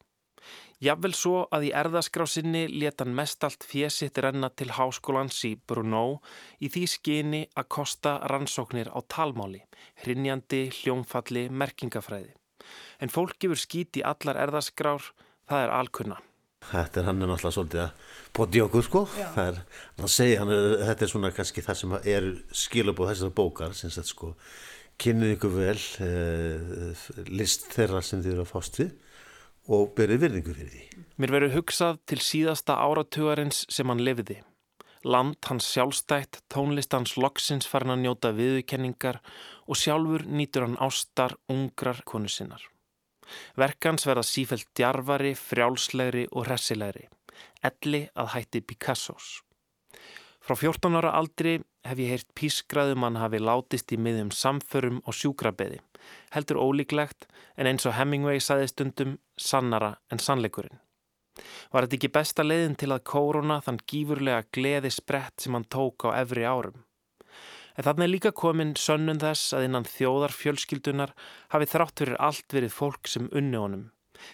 Jafnvel 0.85 1.15
svo 1.17 1.47
að 1.49 1.71
í 1.71 1.73
erðaskrásinni 1.81 2.67
leta 2.69 3.07
hann 3.07 3.17
mest 3.17 3.41
allt 3.49 3.65
fjesitt 3.65 4.21
renna 4.21 4.53
til 4.53 4.75
háskólans 4.77 5.41
í 5.49 5.55
Brunó 5.57 6.21
í 6.61 6.69
því 6.69 6.85
skyni 6.99 7.43
að 7.57 7.71
kosta 7.79 8.19
rannsóknir 8.29 8.93
á 8.93 9.01
talmáli, 9.09 9.65
hrinjandi, 10.05 10.67
hljómfalli, 10.83 11.49
merkingafræði 11.49 12.35
en 13.03 13.11
fólk 13.11 13.39
gefur 13.43 13.59
skít 13.59 13.99
í 13.99 14.05
allar 14.07 14.39
erðaskrár, 14.39 15.03
það 15.53 15.67
er 15.67 15.75
alkunna. 15.79 16.19
Þetta 16.63 17.01
er 17.01 17.07
hann 17.09 17.23
er 17.23 17.31
náttúrulega 17.31 17.57
svolítið 17.57 17.81
að 17.83 18.11
bóti 18.37 18.61
okkur 18.63 18.85
sko, 18.87 19.01
það 19.35 19.49
er, 19.51 19.57
hann 19.99 20.13
segja, 20.15 20.43
hann 20.43 20.53
er, 20.55 20.67
þetta 20.89 21.05
er 21.05 21.11
svona 21.11 21.33
kannski 21.35 21.65
það 21.67 21.81
sem 21.81 21.97
er 22.15 22.29
skilabóð 22.63 23.11
þessar 23.13 23.33
bókar, 23.41 23.75
sem 23.77 23.93
sagt 23.93 24.13
sko, 24.13 24.31
kynnið 25.03 25.35
ykkur 25.37 25.55
vel 25.57 25.81
eh, 26.07 27.03
list 27.33 27.67
þeirra 27.75 28.03
sem 28.07 28.23
þið 28.23 28.37
eru 28.37 28.45
að 28.47 28.53
fást 28.53 28.79
við 28.79 28.93
og 29.73 29.93
berið 29.99 30.25
virðingu 30.25 30.55
fyrir 30.57 30.73
því. 30.73 30.87
Mér 31.23 31.35
verður 31.37 31.57
hugsað 31.59 32.01
til 32.11 32.19
síðasta 32.23 32.79
áratugarins 32.83 33.65
sem 33.71 33.91
hann 33.91 34.03
lefiði. 34.03 34.41
Land 35.03 35.43
hans 35.49 35.67
sjálfstætt, 35.75 36.45
tónlistans 36.53 37.17
loksins 37.19 37.67
farin 37.67 37.95
að 37.97 38.05
njóta 38.05 38.31
viðurkenningar 38.37 39.19
og 39.67 39.79
sjálfur 39.79 40.27
nýtur 40.31 40.69
hann 40.69 40.79
ástar 40.83 41.35
ungrar 41.51 42.05
konu 42.07 42.31
sinnar. 42.31 42.63
Verkans 43.59 44.07
verða 44.09 44.25
sífælt 44.27 44.69
djarfari, 44.79 45.33
frjálslegri 45.39 46.27
og 46.33 46.47
hressilegri, 46.49 47.09
elli 47.65 48.07
að 48.19 48.33
hætti 48.37 48.63
Picassos. 48.67 49.41
Frá 50.43 50.57
14 50.59 50.99
ára 50.99 51.13
aldri 51.15 51.61
hef 51.87 51.99
ég 52.03 52.13
heyrt 52.13 52.31
písgraðum 52.39 53.05
hann 53.07 53.19
hafi 53.21 53.39
látist 53.43 53.93
í 53.95 53.99
miðjum 53.99 54.33
samförum 54.35 55.03
og 55.07 55.15
sjúkrabeði, 55.15 55.79
heldur 56.35 56.59
ólíklegt 56.63 57.29
en 57.57 57.71
eins 57.71 57.87
og 57.87 57.95
Hemingway 57.99 58.43
saði 58.43 58.71
stundum 58.71 59.19
sannara 59.39 59.95
en 60.11 60.23
sannleikurinn. 60.23 60.81
Var 61.73 61.87
þetta 61.87 61.97
ekki 61.99 62.13
besta 62.13 62.45
leiðin 62.45 62.75
til 62.79 62.91
að 62.93 63.05
kóruna 63.09 63.61
þann 63.65 63.81
gífurlega 63.89 64.49
gleði 64.53 64.91
sprett 64.93 65.41
sem 65.41 65.55
hann 65.57 65.69
tók 65.71 66.11
á 66.11 66.19
efri 66.21 66.45
árum? 66.45 66.83
En 67.77 67.87
þannig 67.87 68.05
er 68.05 68.13
líka 68.13 68.33
komin 68.37 68.75
sönnun 68.79 69.21
þess 69.23 69.55
að 69.57 69.67
innan 69.69 69.89
þjóðar 69.89 70.35
fjölskyldunar 70.37 71.15
hafi 71.55 71.69
þrátt 71.73 72.03
fyrir 72.03 72.21
allt 72.21 72.57
verið 72.57 72.75
fólk 72.77 73.11
sem 73.11 73.31
unni 73.33 73.61
honum. 73.61 73.87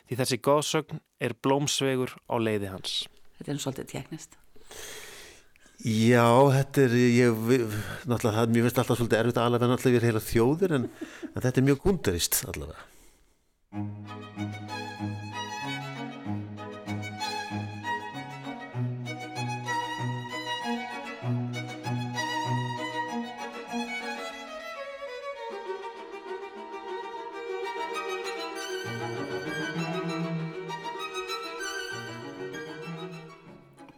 Því 0.09 0.21
þessi 0.21 0.41
góðsögn 0.45 1.03
er 1.23 1.37
blómsvegur 1.43 2.17
á 2.29 2.35
leiði 2.37 2.73
hans. 2.73 2.97
Þetta 3.39 3.55
er 3.55 3.61
svolítið 3.63 3.93
tjeknist. 3.93 4.41
Já, 5.79 6.27
þetta 6.51 6.83
er, 6.89 6.95
ég, 6.99 7.45
náttúrulega, 8.11 8.49
mér 8.51 8.65
finnst 8.67 8.81
alltaf 8.83 8.99
svolítið 8.99 9.21
erfitt 9.21 9.39
að 9.39 9.47
alveg 9.47 9.71
náttúrulega 9.71 10.01
við 10.01 10.09
heila 10.09 10.25
þjóðir 10.27 10.75
en, 10.75 10.89
en 11.31 11.39
þetta 11.39 11.63
er 11.63 11.69
mjög 11.69 11.85
gundurist 11.85 12.41
allavega. 12.51 12.83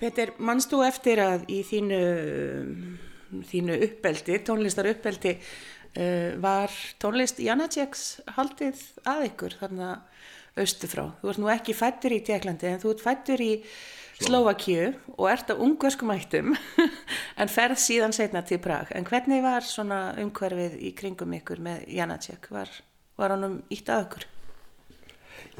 Petur, 0.01 0.33
mannst 0.41 0.73
þú 0.73 0.83
eftir 0.87 1.21
að 1.21 1.47
í 1.53 1.61
þínu 1.69 2.03
þínu 3.51 3.77
uppeldi, 3.87 4.41
tónlistar 4.47 4.89
uppeldi, 4.91 5.37
uh, 5.37 6.37
var 6.43 6.75
tónlist 7.03 7.41
Janaceks 7.43 8.05
haldið 8.37 8.83
að 9.09 9.29
ykkur 9.31 9.57
þarna 9.61 9.95
austu 10.59 10.91
frá. 10.91 11.07
Þú 11.21 11.33
ert 11.33 11.41
nú 11.43 11.51
ekki 11.53 11.77
fættur 11.79 12.15
í 12.17 12.21
Tjekklandi 12.27 12.73
en 12.73 12.83
þú 12.83 12.95
ert 12.95 13.05
fættur 13.05 13.45
í 13.45 13.53
Slovakíu 14.21 14.91
og 15.15 15.31
ert 15.31 15.49
á 15.49 15.57
ungverskum 15.57 16.11
ættum 16.13 16.53
en 17.41 17.53
ferð 17.53 17.79
síðan 17.81 18.13
setna 18.13 18.43
til 18.45 18.61
Prag. 18.61 18.91
En 18.93 19.07
hvernig 19.09 19.45
var 19.45 19.65
svona 19.65 20.11
umhverfið 20.21 20.77
í 20.83 20.93
kringum 20.99 21.39
ykkur 21.39 21.63
með 21.65 21.87
Janacek? 21.97 22.51
Var, 22.53 22.75
var 23.17 23.37
hann 23.37 23.47
um 23.47 23.57
ítt 23.73 23.89
að 23.89 24.09
ykkur? 24.09 24.29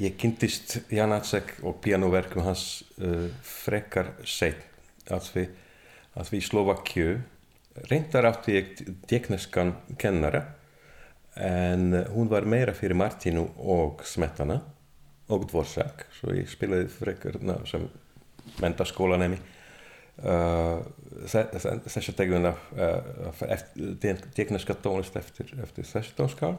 Ég 0.01 0.15
kynntist 0.17 0.79
Janacek 0.89 1.59
og 1.61 1.83
pianoverkum 1.85 2.47
hans 2.47 2.81
uh, 3.05 3.27
frekar 3.45 4.15
seit 4.25 4.63
að 5.13 5.27
við, 5.35 5.51
að 6.17 6.31
við 6.33 6.39
í 6.39 6.47
Slovakíu 6.47 7.11
reyndar 7.91 8.31
átti 8.31 8.57
ég 8.57 8.71
tekniskan 9.11 9.75
kennara 10.01 10.41
en 11.37 11.93
hún 12.15 12.31
var 12.33 12.49
meira 12.49 12.73
fyrir 12.77 12.97
Martinu 12.97 13.45
og 13.61 14.01
Smetana 14.09 14.57
og 15.31 15.45
Dvorsak 15.51 16.07
svo 16.17 16.33
ég 16.35 16.49
spilaði 16.49 16.89
frekar 16.91 17.37
sem 17.69 17.85
mentaskólanemi 18.65 19.37
uh, 20.25 20.81
þess 21.29 22.01
að 22.01 22.17
teguna 22.25 22.57
uh, 22.73 23.45
tekniska 24.33 24.81
tónlist 24.81 25.21
eftir, 25.21 25.53
eftir 25.61 25.93
þessi 25.93 26.17
tónskál 26.17 26.57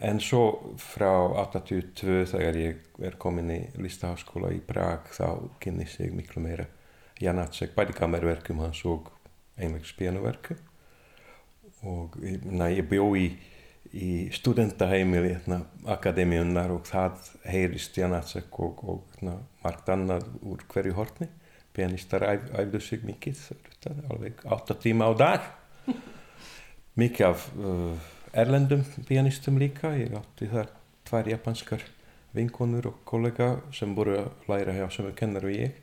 en 0.00 0.20
svo 0.22 0.74
frá 0.80 1.12
82 1.42 2.24
þegar 2.32 2.58
ég 2.60 3.04
er 3.04 3.16
komin 3.20 3.52
í 3.52 3.60
listaháskóla 3.80 4.52
í 4.56 4.60
Prag 4.64 5.10
þá 5.12 5.50
kynni 5.60 5.86
sig 5.88 6.12
miklu 6.16 6.42
meira. 6.44 6.66
Janacek, 7.20 7.74
bæði 7.76 7.96
kamerverkum 7.98 8.62
hans 8.64 8.80
og 8.88 9.10
einlegs 9.60 9.92
pianoverku 9.96 10.56
og 11.84 12.16
na, 12.48 12.68
ég 12.72 12.86
bjó 12.88 13.10
í, 13.16 13.26
í 13.92 14.28
studendaheimili 14.36 15.34
hérna, 15.34 15.62
akademiunnar 15.88 16.72
og 16.74 16.88
það 16.88 17.30
heyrist 17.48 17.96
Janacek 17.96 18.56
og, 18.60 18.82
og 18.84 19.20
na, 19.24 19.36
margt 19.64 19.88
annað 19.92 20.28
úr 20.40 20.64
hverju 20.72 20.96
hortni 20.96 21.28
pianistar 21.76 22.24
æf, 22.26 22.48
æfðu 22.58 22.80
sig 22.82 23.04
mikið 23.06 23.42
alveg 24.10 24.40
8 24.44 24.76
tíma 24.82 25.08
á 25.08 25.12
dag. 25.16 25.44
Mikið 27.00 27.26
af 27.28 27.44
uh, 27.56 28.08
erlendum 28.32 28.84
pianistum 29.08 29.58
líka. 29.58 29.92
Ég 29.98 30.14
átti 30.16 30.48
þar 30.50 30.70
tvær 31.08 31.30
japanskar 31.32 31.84
vinkonur 32.36 32.90
og 32.92 33.00
kollega 33.08 33.56
sem 33.74 33.94
voru 33.96 34.18
að 34.20 34.50
læra 34.50 34.76
hjá 34.76 34.86
sem 34.92 35.08
er 35.10 35.16
kennar 35.18 35.46
og 35.48 35.56
ég. 35.56 35.80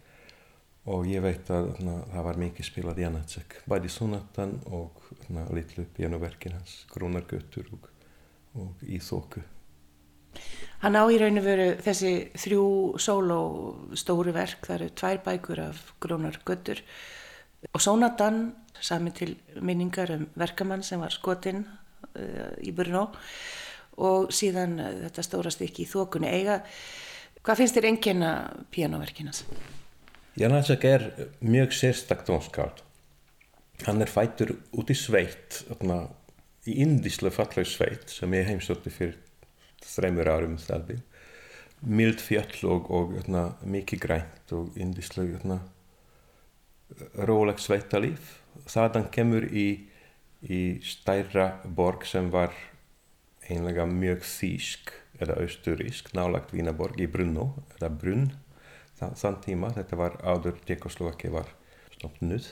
Og 0.87 1.03
ég 1.09 1.19
veit 1.19 1.49
að 1.51 1.73
na, 1.83 1.97
það 2.13 2.25
var 2.29 2.37
mikið 2.39 2.69
spilað 2.69 3.01
Janacek 3.03 3.57
bæði 3.67 3.89
sonatan 3.91 4.53
og 4.71 5.03
na, 5.27 5.43
litlu 5.51 5.83
pianoverkin 5.97 6.55
hans 6.55 6.85
Grunargötur 6.93 7.67
og, 7.75 7.89
og 8.55 8.87
í 8.87 9.01
þóku 9.03 9.43
Hann 10.83 10.95
á 10.95 11.03
í 11.09 11.17
rauninu 11.17 11.41
veru 11.41 11.67
þessi 11.81 12.11
þrjú 12.37 12.63
sóló 13.01 13.39
stóru 13.97 14.31
verk, 14.35 14.61
það 14.67 14.75
eru 14.75 14.89
tvær 15.01 15.21
bækur 15.25 15.61
af 15.63 15.79
Grunargötur. 16.03 16.83
Og 17.73 17.81
sonatan 17.81 18.53
sami 18.79 19.11
til 19.11 19.33
minningar 19.59 20.13
um 20.13 20.27
verkamann 20.37 20.85
sem 20.85 21.01
var 21.01 21.11
skotinn 21.11 21.65
í 22.63 22.73
Brno 22.75 23.07
og 23.97 24.31
síðan 24.33 24.77
uh, 24.81 24.93
þetta 25.07 25.25
stóra 25.25 25.53
stykki 25.53 25.85
í 25.85 25.89
þókunni 25.89 26.29
eiga 26.29 26.61
hvað 27.41 27.61
finnst 27.61 27.77
þér 27.77 27.89
engina 27.91 28.31
pianoverkinas? 28.73 29.43
Janacek 30.37 30.83
er 30.85 31.05
mjög 31.41 31.71
sérstakkt 31.73 32.27
tónskáld. 32.29 32.83
Hann 33.87 34.01
er 34.03 34.09
fættur 34.11 34.51
út 34.77 34.91
í 34.93 34.97
sveit, 34.97 35.63
þarna, 35.69 36.03
í 36.69 36.75
indíslega 36.83 37.33
falleg 37.33 37.69
sveit 37.69 38.11
sem 38.11 38.33
ég 38.37 38.49
heimsótti 38.49 38.91
fyrir 38.93 39.15
þreymur 39.85 40.29
árum 40.29 40.57
stafbi. 40.61 40.99
Mild 41.87 42.21
fjöll 42.21 42.67
og, 42.69 42.91
og 42.91 43.15
þarna, 43.15 43.43
mikið 43.65 44.03
grænt 44.03 44.53
og 44.57 44.77
indíslega 44.77 45.59
róleg 47.29 47.61
sveitalíf. 47.61 48.37
Þaðan 48.67 49.09
kemur 49.13 49.45
í, 49.49 49.67
í 50.47 50.79
stærra 50.85 51.49
borg 51.65 52.05
sem 52.07 52.29
var 52.31 52.53
einlega 53.47 53.85
mjög 53.87 54.23
þýsk 54.27 54.93
eða 55.23 55.39
austurísk, 55.43 56.11
nálagt 56.15 56.53
Vínaborg 56.53 56.99
í 57.01 57.07
Brunno, 57.09 57.51
eða 57.77 57.89
Brunn. 57.89 58.29
Þann 58.97 59.41
tíma, 59.43 59.71
þetta 59.75 59.99
var 59.99 60.17
áður 60.25 60.57
Tjekkoslovaki 60.65 61.29
var 61.33 61.51
stofnuð. 61.93 62.47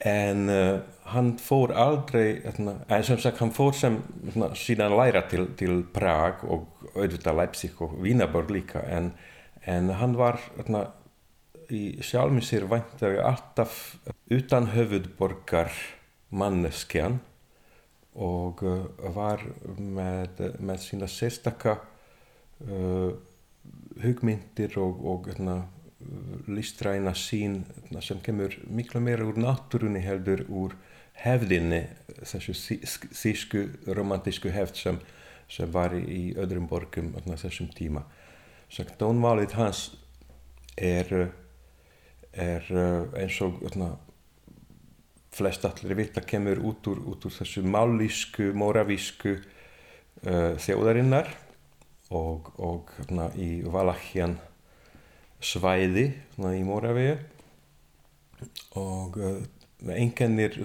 En 0.00 0.46
uh, 0.48 0.80
hann 1.12 1.34
fór 1.36 1.74
aldrei 1.76 2.40
en 2.48 2.70
sem 3.04 3.18
sagt 3.20 3.42
hann 3.42 3.52
fór 3.52 3.74
sem 3.76 3.98
svona, 4.30 4.54
síðan 4.56 4.96
læra 4.96 5.26
til, 5.28 5.50
til 5.60 5.82
Prag 5.92 6.46
og 6.48 6.86
auðvitað 6.94 7.36
Leipzig 7.42 7.82
og 7.84 7.98
Vínaborg 8.00 8.52
líka. 8.54 8.80
En, 8.88 9.12
en 9.68 9.92
hann 10.00 10.16
var 10.16 10.40
svona, 10.54 10.86
í 11.68 12.00
sjálfum 12.02 12.40
sér 12.42 12.64
væntar 12.70 13.20
alltaf 13.28 13.98
utan 14.32 14.72
höfudborgar 14.72 15.74
manneskjan 16.30 17.18
og 18.20 18.62
uh, 18.66 18.86
var 19.14 19.42
með, 19.78 20.40
með 20.58 20.82
sína 20.84 21.08
sérstakka 21.10 21.76
uh, 22.66 23.12
hugmyndir 24.02 24.78
og, 24.80 25.04
og 25.06 25.30
hérna, 25.30 25.60
listræna 26.48 27.12
sín 27.14 27.60
hérna, 27.74 28.02
sem 28.02 28.20
kemur 28.24 28.54
miklu 28.66 29.02
meira 29.04 29.26
úr 29.28 29.38
náttúrunni 29.38 30.00
heldur 30.02 30.46
úr 30.48 30.76
hefðinni 31.20 31.82
þessu 32.24 32.54
þýsku 33.12 33.66
romantísku 33.92 34.52
hefð 34.54 34.80
sem, 34.80 35.00
sem 35.50 35.70
var 35.72 35.94
í 35.98 36.30
öðrum 36.40 36.70
borgum 36.70 37.12
hérna, 37.18 37.36
þessum 37.40 37.68
tíma. 37.76 38.06
Tónmálið 38.70 39.58
hans 39.58 39.90
er, 40.78 41.28
er 42.32 42.70
eins 43.18 43.40
og 43.44 43.60
flest 45.34 45.64
allir 45.64 45.96
vita 45.98 46.22
kemur 46.26 46.58
út 46.66 46.86
úr, 46.90 47.00
út 47.12 47.24
úr 47.26 47.34
þessu 47.34 47.62
mállísku, 47.66 48.50
móravísku 48.56 49.36
uh, 49.36 50.56
þjóðarinnar 50.58 51.30
og, 52.10 52.50
og 52.58 52.90
hérna, 52.98 53.30
í 53.38 53.60
Valachjan 53.70 54.38
svæði 55.40 56.10
hérna, 56.10 56.54
í 56.58 56.64
Móravíu 56.66 57.14
og 58.80 59.20
uh, 59.20 59.38
einkennir 59.94 60.58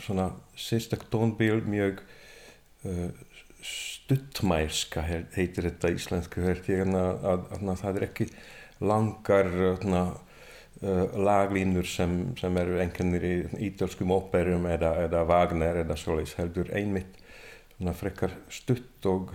svona 0.00 0.30
sérstak 0.56 1.08
tónbíl 1.12 1.64
mjög 1.66 2.04
uh, 2.86 3.10
stuttmælska 3.66 5.02
heitir 5.34 5.66
þetta 5.66 5.92
íslensku 5.96 6.46
hérna, 6.46 7.02
að, 7.18 7.50
að, 7.50 7.68
að 7.74 7.82
það 7.82 7.98
er 7.98 8.08
ekki 8.08 8.30
langar 8.78 9.52
hérna, 9.52 10.06
uh, 10.14 10.27
laglínur 10.80 11.86
sem, 11.86 12.36
sem 12.38 12.56
eru 12.56 12.78
einkennir 12.78 13.24
í 13.24 13.34
ítalskum 13.66 14.12
óperum 14.14 14.66
eða, 14.70 14.94
eða 15.08 15.24
Wagner 15.26 15.80
eða 15.82 15.96
svoleiðs 15.98 16.36
heldur 16.38 16.70
einmitt 16.70 17.18
frekar 17.98 18.30
stutt 18.50 19.06
og 19.06 19.34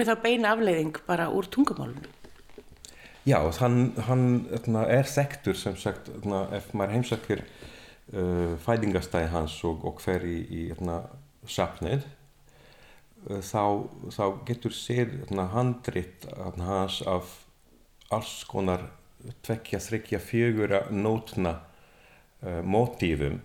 er 0.00 0.10
það 0.10 0.22
beina 0.24 0.52
afleiðing 0.54 1.00
bara 1.06 1.28
úr 1.34 1.48
tungumálunum. 1.50 2.14
Já, 3.28 3.42
hann, 3.60 3.92
hann 4.06 4.78
er 4.88 5.08
þektur 5.08 5.56
sem 5.58 5.74
sagt, 5.76 6.08
ef 6.08 6.70
maður 6.72 6.94
heimsakir 6.94 7.42
uh, 7.44 8.54
fæðingastæði 8.64 9.32
hans 9.34 9.58
og, 9.68 9.82
og 9.84 10.00
fer 10.00 10.24
í, 10.24 10.38
í 10.48 10.62
sapnið 11.48 12.06
uh, 13.28 13.42
þá, 13.44 13.84
þá 14.16 14.24
getur 14.48 14.76
séð 14.76 15.18
handrit 15.52 16.24
hans 16.62 17.02
af 17.04 17.34
alls 18.14 18.40
konar 18.48 18.86
tvekja, 19.44 19.82
þryggja, 19.82 20.22
fjögura 20.24 20.82
nótna 20.94 21.58
uh, 21.58 22.62
mótífum 22.64 23.42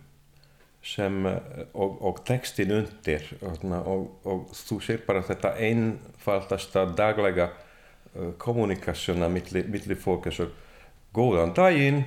sem, 0.84 1.26
og, 1.26 2.00
og 2.04 2.20
textin 2.28 2.74
undir 2.76 3.30
og, 3.42 4.08
og 4.28 4.50
þú 4.58 4.80
sér 4.84 5.06
bara 5.08 5.24
þetta 5.24 5.54
einfaldasta 5.64 6.86
daglega 6.98 7.50
uh, 7.54 8.34
kommunikasjona 8.38 9.30
millir 9.32 9.70
milli 9.72 9.96
fólk 9.96 10.28
góðan 11.16 11.56
daginn 11.56 12.04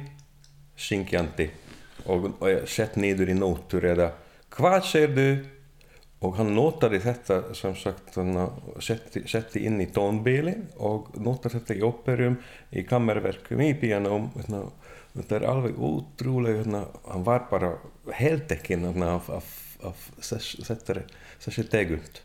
syngjandi 0.76 1.48
og, 2.06 2.32
og 2.36 2.66
sett 2.68 2.98
nýður 3.00 3.32
í 3.32 3.38
nótur 3.38 3.86
eða 3.88 4.10
hvað 4.52 4.80
segir 4.90 5.14
þú 5.16 5.28
og 6.26 6.38
hann 6.38 6.54
notaði 6.56 7.00
þetta 7.04 7.40
sem 7.56 7.74
sagt 7.76 8.16
setti, 8.84 9.22
setti 9.28 9.64
inn 9.68 9.80
í 9.84 9.88
tónbíli 9.92 10.54
og 10.84 11.10
notaði 11.20 11.58
þetta 11.58 11.76
í 11.76 11.82
óperum 11.84 12.38
í 12.72 12.84
kammerverkum, 12.88 13.60
í 13.60 13.74
pianóm 13.76 14.30
þetta 14.36 15.38
er 15.38 15.46
alveg 15.50 15.76
útrúlega 15.76 16.64
hann 16.64 17.26
var 17.26 17.46
bara 17.50 17.74
heldekinn 18.14 18.86
af, 19.02 19.28
af, 19.30 19.50
af 19.84 20.06
þess, 20.20 20.56
þessi 21.42 21.66
tegund 21.72 22.22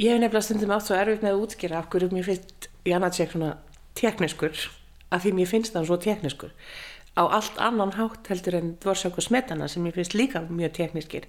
Ég 0.00 0.14
hef 0.14 0.20
nefnilega 0.20 0.46
stundum 0.46 0.70
átt 0.72 0.86
svo 0.86 0.96
erfitt 0.96 1.24
með 1.24 1.34
að 1.34 1.42
útskýra 1.44 1.80
af 1.82 1.90
hverju 1.92 2.06
mér 2.14 2.24
finnst 2.24 2.70
Janacek 2.88 3.34
svona 3.34 3.50
tekniskur 4.00 4.56
af 5.12 5.24
því 5.24 5.32
mér 5.36 5.50
finnst 5.50 5.74
það 5.74 5.90
svo 5.90 5.98
tekniskur 6.00 6.54
á 7.20 7.22
allt 7.28 7.58
annan 7.60 7.92
hátt 7.98 8.30
heldur 8.32 8.56
en 8.56 8.70
Dvorsák 8.80 9.18
og 9.20 9.26
Smetana 9.26 9.68
sem 9.68 9.84
mér 9.84 9.98
finnst 9.98 10.16
líka 10.16 10.40
mjög 10.48 10.72
tekniskir 10.78 11.26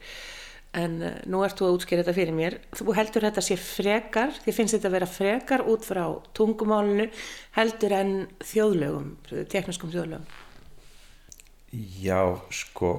en 0.77 1.01
uh, 1.03 1.17
nú 1.27 1.41
ert 1.43 1.59
þú 1.59 1.67
að 1.67 1.75
útskýra 1.75 2.03
þetta 2.05 2.15
fyrir 2.15 2.35
mér. 2.35 2.53
Þú 2.71 2.93
heldur 2.95 3.25
þetta 3.27 3.43
sé 3.43 3.57
frekar 3.59 4.31
því 4.45 4.53
finnst 4.55 4.77
þetta 4.77 4.87
að 4.87 4.95
vera 4.95 5.09
frekar 5.09 5.65
út 5.67 5.83
frá 5.83 6.05
tungumálinu 6.37 7.09
heldur 7.57 7.97
en 7.97 8.13
þjóðlögum 8.53 9.11
tekniskum 9.51 9.91
þjóðlögum? 9.91 10.23
Já, 11.99 12.39
sko 12.55 12.93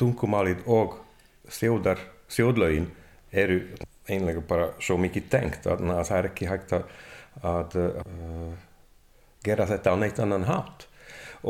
tungumálið 0.00 0.64
og 0.72 0.96
þjóðar 1.52 2.00
þjóðlögin 2.32 2.88
eru 3.30 3.60
einlega 4.10 4.42
bara 4.46 4.70
svo 4.82 4.98
mikið 5.00 5.28
tengt 5.32 5.66
að, 5.70 5.84
að 5.94 6.04
það 6.08 6.18
er 6.18 6.28
ekki 6.30 6.50
hægt 6.50 6.74
að, 6.76 6.94
að 7.50 7.76
uh, 7.84 8.54
gera 9.46 9.68
þetta 9.70 9.94
á 9.94 10.00
neitt 10.00 10.22
annan 10.22 10.48
hátt. 10.48 10.86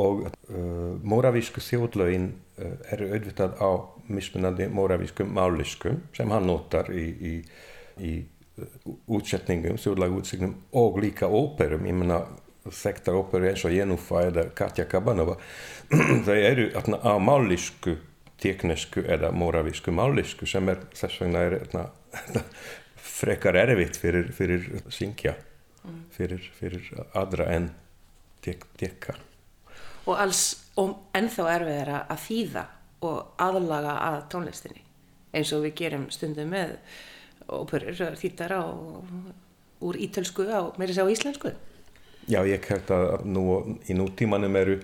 Og 0.00 0.26
uh, 0.28 0.92
moravísku 1.02 1.62
þjóðlögin 1.64 2.30
uh, 2.60 2.76
eru 2.94 3.10
auðvitað 3.14 3.56
á 3.58 3.70
mismunandi 4.10 4.68
móravískum 4.70 5.32
máliskum 5.34 6.04
sem 6.16 6.30
hann 6.30 6.46
notar 6.50 6.90
í, 6.94 7.06
í, 7.30 7.34
í 7.98 8.12
þjóðlag 8.60 10.14
útsetningum 10.20 10.54
og 10.76 11.00
líka 11.00 11.28
óperum, 11.30 11.86
ég 11.88 11.96
menna 11.96 12.22
þekktar 12.68 13.16
óperu 13.16 13.48
eins 13.50 13.64
og 13.64 13.74
Jenúfa 13.74 14.26
eða 14.28 14.46
Katja 14.56 14.86
Kabanova 14.88 15.36
þau 16.26 16.36
eru 16.36 16.68
á 16.76 17.14
málisku 17.16 17.96
teknesku 18.40 19.04
eða 19.04 19.32
móravísku 19.36 19.92
málisku 19.92 20.48
sem 20.48 20.68
er 20.72 20.84
þess 20.96 21.20
vegna 21.22 21.44
er 21.48 21.56
frekar 23.20 23.58
erfitt 23.60 23.98
fyrir, 24.00 24.30
fyrir 24.32 24.66
syngja 24.92 25.36
fyrir, 26.14 26.44
fyrir 26.58 26.90
aðra 27.16 27.48
en 27.54 27.70
tekka 28.44 29.16
og 30.08 30.16
alls 30.16 30.44
og 30.80 30.96
ennþá 31.16 31.48
erfiðar 31.54 31.92
að 32.00 32.22
þýða 32.26 32.64
og 33.06 33.40
aðlaga 33.40 33.96
að 34.06 34.18
tónlistinni 34.32 34.84
eins 35.36 35.52
og 35.56 35.64
við 35.66 35.76
gerum 35.82 36.08
stundum 36.12 36.52
með 36.52 36.76
óperur 37.50 38.16
þýttar 38.18 38.56
á 38.56 38.62
úr 39.80 39.96
ítölsku 39.96 40.44
á, 40.48 40.70
meiri 40.78 40.96
sá 40.96 41.04
íslensku 41.08 41.54
Já, 42.28 42.44
ég 42.46 42.66
held 42.68 42.90
að 42.94 43.24
nú 43.26 43.44
í 43.88 43.96
nútímanum 43.96 44.54
eru, 44.60 44.76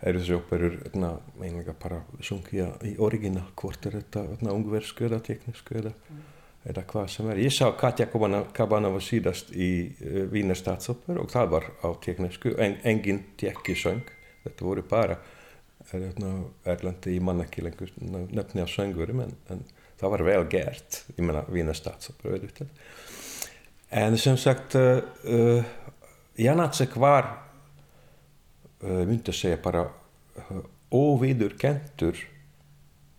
eru 0.00 0.22
þessi 0.22 0.34
óperur 0.38 0.78
einlega 0.96 1.74
bara 1.78 2.00
sungja 2.24 2.72
í 2.82 2.94
origina 2.98 3.44
hvort 3.60 3.86
er 3.86 4.00
þetta 4.00 4.54
ungversku 4.54 5.06
eða 5.06 5.20
teknísku 5.28 5.76
eða, 5.82 5.92
mm. 5.92 6.24
Eða 6.66 6.84
hvað 6.90 7.08
sem 7.12 7.30
er 7.30 7.40
Ég 7.42 7.54
sá 7.54 7.70
Katja 7.78 8.08
Kabanova 8.10 9.00
síðast 9.02 9.52
í 9.54 9.70
uh, 10.02 10.22
Vínar 10.32 10.58
statsóper 10.58 11.20
og 11.22 11.30
það 11.32 11.50
var 11.54 11.68
á 11.84 11.88
teknísku, 12.02 12.54
en, 12.58 12.78
engin 12.88 13.22
tekki 13.40 13.76
söng 13.78 14.06
þetta 14.44 14.66
voru 14.66 14.84
bara 14.88 15.18
erlandi 16.68 17.14
í 17.16 17.20
mann 17.24 17.40
ekki 17.40 17.62
lengur 17.64 17.92
nefni 17.96 18.64
á 18.64 18.68
söngurum 18.68 19.22
en, 19.24 19.30
en 19.48 19.62
það 19.96 20.10
var 20.12 20.24
vel 20.26 20.42
gert. 20.52 21.02
Ég 21.14 21.22
menna 21.24 21.46
Vína 21.48 21.72
statsopera 21.76 22.66
en 23.88 24.18
sem 24.20 24.36
sagt 24.36 24.76
uh, 24.76 24.98
uh, 25.24 25.76
Janacek 26.38 26.98
var 27.00 27.30
myndi 28.78 29.32
að 29.32 29.34
segja 29.34 29.58
bara 29.58 29.80
óviður 30.94 31.56
kentur 31.58 32.20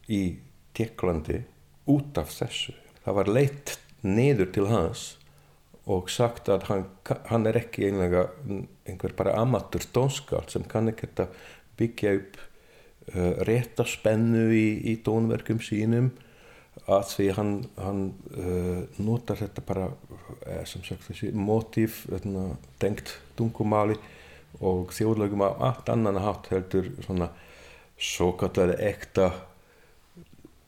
í 0.08 0.22
Tjekklandi 0.72 1.42
út 1.92 2.16
af 2.22 2.32
þessu 2.32 2.78
það 3.10 3.18
var 3.18 3.32
leitt 3.34 3.72
niður 4.06 4.52
til 4.54 4.68
hans 4.70 5.06
og 5.90 6.12
sagt 6.14 6.50
að 6.54 6.68
hann, 6.70 6.84
hann 7.32 7.50
er 7.50 7.58
ekki 7.58 7.88
einlega 7.88 8.28
einhver 8.86 9.16
bara 9.18 9.34
amatur 9.42 9.82
tónskald 9.96 10.52
sem 10.54 10.68
kann 10.70 10.92
ekki 10.92 11.10
byggja 11.80 12.12
upp 12.20 12.38
uh, 13.16 13.42
rétta 13.50 13.88
spennu 13.90 14.52
í, 14.54 14.68
í 14.94 15.00
tónverkum 15.02 15.58
sínum 15.66 16.12
að 16.86 17.08
því 17.16 17.28
hann, 17.40 17.54
hann 17.82 18.04
uh, 18.38 18.86
notar 19.02 19.42
þetta 19.42 19.64
bara 19.66 19.88
eh, 20.46 20.62
sem 20.70 20.86
sagt 20.86 21.08
þessi 21.10 21.32
motíf 21.34 22.04
dengt 22.80 23.16
tungumáli 23.40 23.98
og 24.62 24.94
þjóðlögum 24.94 25.44
á 25.50 25.50
allt 25.72 25.90
annan 25.90 26.22
hátt 26.22 26.52
heldur 26.54 26.92
svona 27.02 27.32
svo 28.00 28.36
kallar 28.38 28.76
ekta 28.78 29.32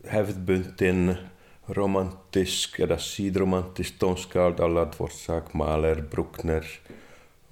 hefðbundin 0.09 1.13
romantisk 1.75 2.79
eða 2.83 2.97
síðromantisk 3.01 3.99
tónskald 4.01 4.59
alla 4.63 4.85
Dvorak, 4.91 5.53
Mahler, 5.57 6.03
Bruckner 6.11 6.67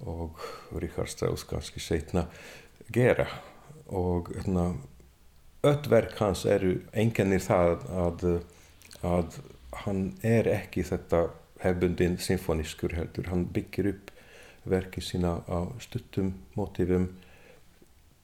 og 0.04 0.40
Richard 0.76 1.08
Strauss 1.12 1.46
kannski 1.48 1.80
setna 1.80 2.26
gera. 2.92 3.26
Og 3.88 4.30
hérna 4.34 4.74
öll 5.66 5.90
verk 5.92 6.16
hans 6.20 6.44
eru 6.48 6.78
enganir 6.92 7.42
það 7.44 7.84
að, 8.04 8.28
að 9.04 9.40
hann 9.84 10.04
er 10.26 10.48
ekki 10.48 10.84
þetta 10.86 11.26
hefbundin 11.60 12.16
symfonískur 12.20 12.94
heldur, 12.96 13.28
hann 13.28 13.48
byggir 13.52 13.90
upp 13.92 14.14
verki 14.64 15.02
sína 15.04 15.40
á 15.48 15.68
stuttum 15.80 16.32
mótífum 16.56 17.08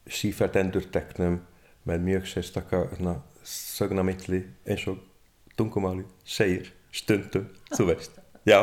sífært 0.06 0.56
endurteknum 0.60 1.40
með 1.86 2.06
mjög 2.08 2.30
sérstakka 2.30 2.82
hérna, 2.90 3.20
sögnamittli 3.46 4.42
eins 4.66 4.86
og 4.90 5.00
tungumáli 5.56 6.06
segir 6.24 6.72
stundum, 6.92 7.48
þú 7.74 7.90
veist. 7.90 8.20
Já 8.50 8.62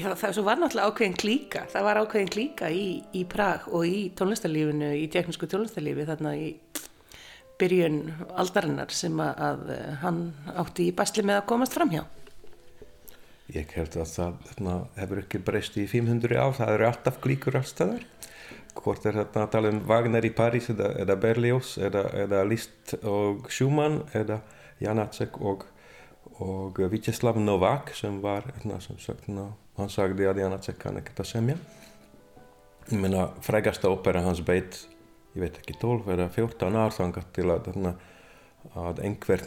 Já, 0.00 0.14
það 0.16 0.38
var 0.46 0.60
náttúrulega 0.60 0.88
ákveðin 0.88 1.16
klíka, 1.20 1.60
það 1.68 1.84
var 1.84 1.98
ákveðin 2.00 2.30
klíka 2.32 2.68
í, 2.72 2.84
í 3.12 3.24
Prag 3.28 3.66
og 3.68 3.82
í 3.84 3.98
tónlistarlífinu, 4.16 4.94
í 4.96 5.08
teknísku 5.12 5.48
tónlistarlífi 5.50 6.06
þarna 6.08 6.32
í 6.40 6.46
byrjun 7.60 7.98
aldarinnar 8.40 8.94
sem 8.96 9.20
að, 9.20 9.42
að 9.44 9.74
hann 10.00 10.22
átti 10.62 10.86
í 10.88 10.94
basli 10.96 11.24
með 11.26 11.42
að 11.42 11.48
komast 11.50 11.76
fram 11.76 11.92
hjá. 11.92 12.00
Ég 13.50 13.74
held 13.74 13.98
að 13.98 14.14
það 14.14 14.38
þarna, 14.48 14.76
hefur 14.96 15.20
ekki 15.24 15.42
breyst 15.50 15.76
í 15.76 15.84
500 15.90 16.38
ár, 16.38 16.54
það 16.56 16.74
eru 16.78 16.88
alltaf 16.88 17.20
klíkur 17.20 17.60
allstaðar. 17.60 18.06
Hvort 18.80 19.04
er 19.10 19.20
þetta 19.20 19.44
að 19.44 19.52
tala 19.52 19.74
um 19.74 19.82
Wagner 19.90 20.24
í 20.24 20.32
París 20.32 20.70
eða, 20.72 20.94
eða 21.02 21.18
Berlioz 21.20 21.74
eða, 21.82 22.06
eða 22.24 22.44
Liszt 22.48 22.94
og 23.02 23.50
Schumann 23.52 24.00
eða 24.16 24.38
Janacek 24.80 25.36
og, 25.42 25.66
og 26.40 26.78
Vítjeslav 26.92 27.36
Novak 27.40 27.92
sem 27.96 28.20
var, 28.22 28.46
sem 28.80 28.98
sagt, 28.98 29.28
ná, 29.28 29.50
hann 29.76 29.92
sagði 29.92 30.28
að 30.30 30.40
Janacek 30.44 30.78
kann 30.80 30.96
ekkert 31.00 31.20
að 31.24 31.30
semja. 31.34 31.58
Ég 32.90 32.98
meina 32.98 33.28
frægasta 33.44 33.90
ópera 33.92 34.22
hans 34.24 34.40
beitt 34.44 34.80
ég 35.34 35.44
veit 35.44 35.58
ekki 35.60 35.76
12 35.78 36.08
eða 36.14 36.28
14 36.34 36.78
ár 36.80 36.94
þangat 36.94 37.28
til 37.36 37.46
að, 37.52 37.68
þarna, 37.68 37.92
að 38.84 39.02
einhver 39.06 39.44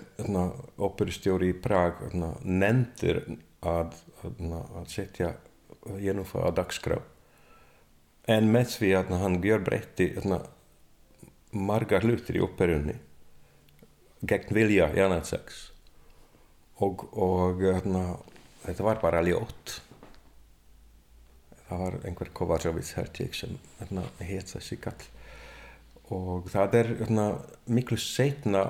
óperustjóri 0.79 1.51
í 1.51 1.57
Prag 1.63 1.99
þarna, 2.05 2.29
nendir 2.43 3.23
að, 3.59 3.97
þarna, 4.21 4.61
að 4.79 4.87
setja 4.93 5.33
Jenúfa 5.99 6.45
á 6.47 6.49
dagskrá. 6.55 7.01
En 8.31 8.47
með 8.53 8.77
því 8.77 8.93
að 9.01 9.15
hann 9.19 9.41
gjör 9.43 9.65
breytti 9.65 10.13
margar 11.51 12.05
hlutir 12.07 12.39
í 12.39 12.43
óperunni 12.45 12.95
gegn 14.23 14.55
vilja 14.55 14.87
Janaceks 14.95 15.72
og, 16.83 17.07
og 17.15 17.63
þetta 18.63 18.85
var 18.85 19.01
bara 19.01 19.23
ljótt. 19.25 19.79
Það 21.67 21.83
var 21.83 21.99
einhver 22.05 22.31
Kovacevic 22.35 22.93
ég 23.23 23.35
sem 23.37 23.57
hérna, 23.79 24.05
heit 24.21 24.51
þessi 24.51 24.77
kall 24.83 25.09
og 26.13 26.49
það 26.51 26.79
er 26.79 26.89
hérna, 26.99 27.27
miklu 27.71 27.97
setna 27.97 28.63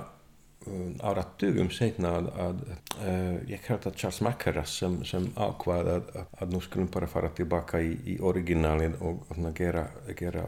um, 0.67 0.93
áratugum 1.03 1.71
setna 1.73 2.13
að, 2.19 2.29
að 2.45 2.61
uh, 2.69 3.37
ég 3.49 3.65
held 3.67 3.87
að 3.89 3.97
Charles 3.99 4.21
Mackerras 4.25 4.75
sem, 4.81 4.99
sem 5.07 5.29
ákvað 5.35 5.91
að, 5.95 6.11
að, 6.21 6.35
að 6.39 6.53
nú 6.53 6.61
skulum 6.63 6.91
bara 6.93 7.09
fara 7.11 7.31
tilbaka 7.35 7.81
í, 7.81 7.95
í 8.13 8.19
originalin 8.21 8.97
og 9.01 9.25
þarna, 9.29 9.55
gera, 9.57 9.87
gera 10.19 10.45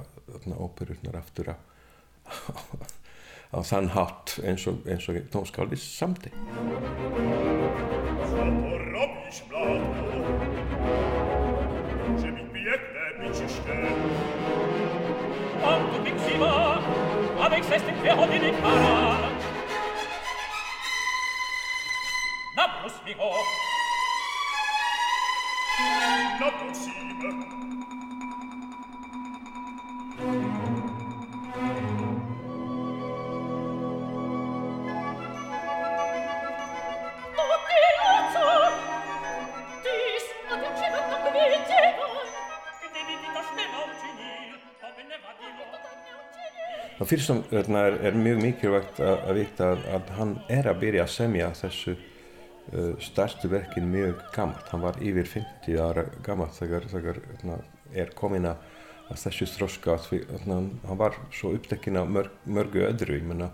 óperurnar 0.53 1.19
aftur 1.21 1.55
á, 1.55 1.57
á 3.55 3.59
þann 3.63 3.87
hátt 3.95 4.35
eins 4.43 4.65
og, 4.67 4.83
eins 4.89 5.07
og 5.09 5.19
tónskaldis 5.31 5.83
samti 5.95 6.31
avec 17.45 17.63
ceste 17.63 17.91
ferrone 18.03 18.39
di 18.39 18.51
cara 18.61 19.31
Nablus 22.57 22.95
vigo 23.05 23.31
Not 26.39 26.53
possible 26.59 27.54
og 46.95 47.09
fyrst 47.09 47.31
sem 47.31 47.41
hérna, 47.51 47.87
er, 47.91 48.15
mjög 48.15 48.41
mikilvægt 48.43 49.01
að, 49.03 49.31
vita 49.35 49.71
að, 49.73 49.87
að 49.97 50.11
hann 50.19 50.35
er 50.51 50.69
að 50.71 50.83
byrja 50.83 51.03
að 51.03 51.15
semja 51.15 51.49
þessu 51.59 51.95
uh, 51.95 52.93
starstu 53.03 53.51
verkin 53.51 53.89
mjög 53.91 54.21
gammalt 54.35 54.71
hann 54.71 54.85
var 54.85 55.01
yfir 55.03 55.27
50 55.33 55.81
ára 55.83 56.05
gammalt 56.23 56.55
þegar, 56.55 56.87
þegar 56.93 57.19
hérna, 57.33 57.59
er 57.95 58.15
komin 58.15 58.47
að 58.51 58.63
þessu 59.13 59.45
stróska 59.49 59.97
hérna, 60.09 60.61
hann 60.87 60.99
var 60.99 61.17
svo 61.33 61.53
upptekinn 61.55 61.99
af 61.99 62.09
mörg, 62.09 62.31
mörgu 62.45 62.85
öðru. 62.87 63.19
Menna, 63.27 63.51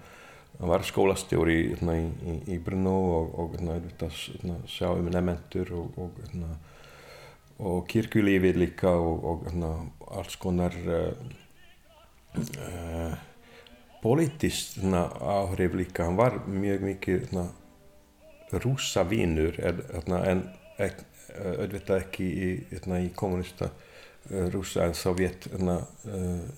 hann 0.59 0.71
var 0.71 0.85
skólastjóri 0.87 1.57
hérna, 1.73 1.97
í, 1.99 2.37
í, 2.55 2.59
Brno 2.63 2.95
og, 3.17 3.33
og 3.39 3.57
hérna, 3.57 4.59
sjá 4.69 4.91
um 4.93 5.09
nefnendur 5.11 5.73
og, 5.75 5.99
og, 5.99 6.21
og 7.59 7.83
kirkulífið 7.91 8.61
líka 8.63 8.93
og 8.95 9.49
alls 10.11 10.37
konar 10.39 10.77
uh, 10.85 11.11
uh, 12.37 13.19
politist 14.01 14.79
áhrif 14.81 15.75
líka, 15.77 16.05
hann 16.07 16.17
var 16.17 16.39
mjög 16.49 16.85
mikið 16.87 17.35
rúsa 18.63 19.03
vínur 19.07 19.59
en 19.61 20.43
auðvitað 20.81 21.97
ekki 22.01 22.25
í, 22.27 22.49
í 22.73 23.09
kommunista 23.15 23.69
rúsa 24.53 24.85
en 24.87 24.95
sovjet 24.97 25.47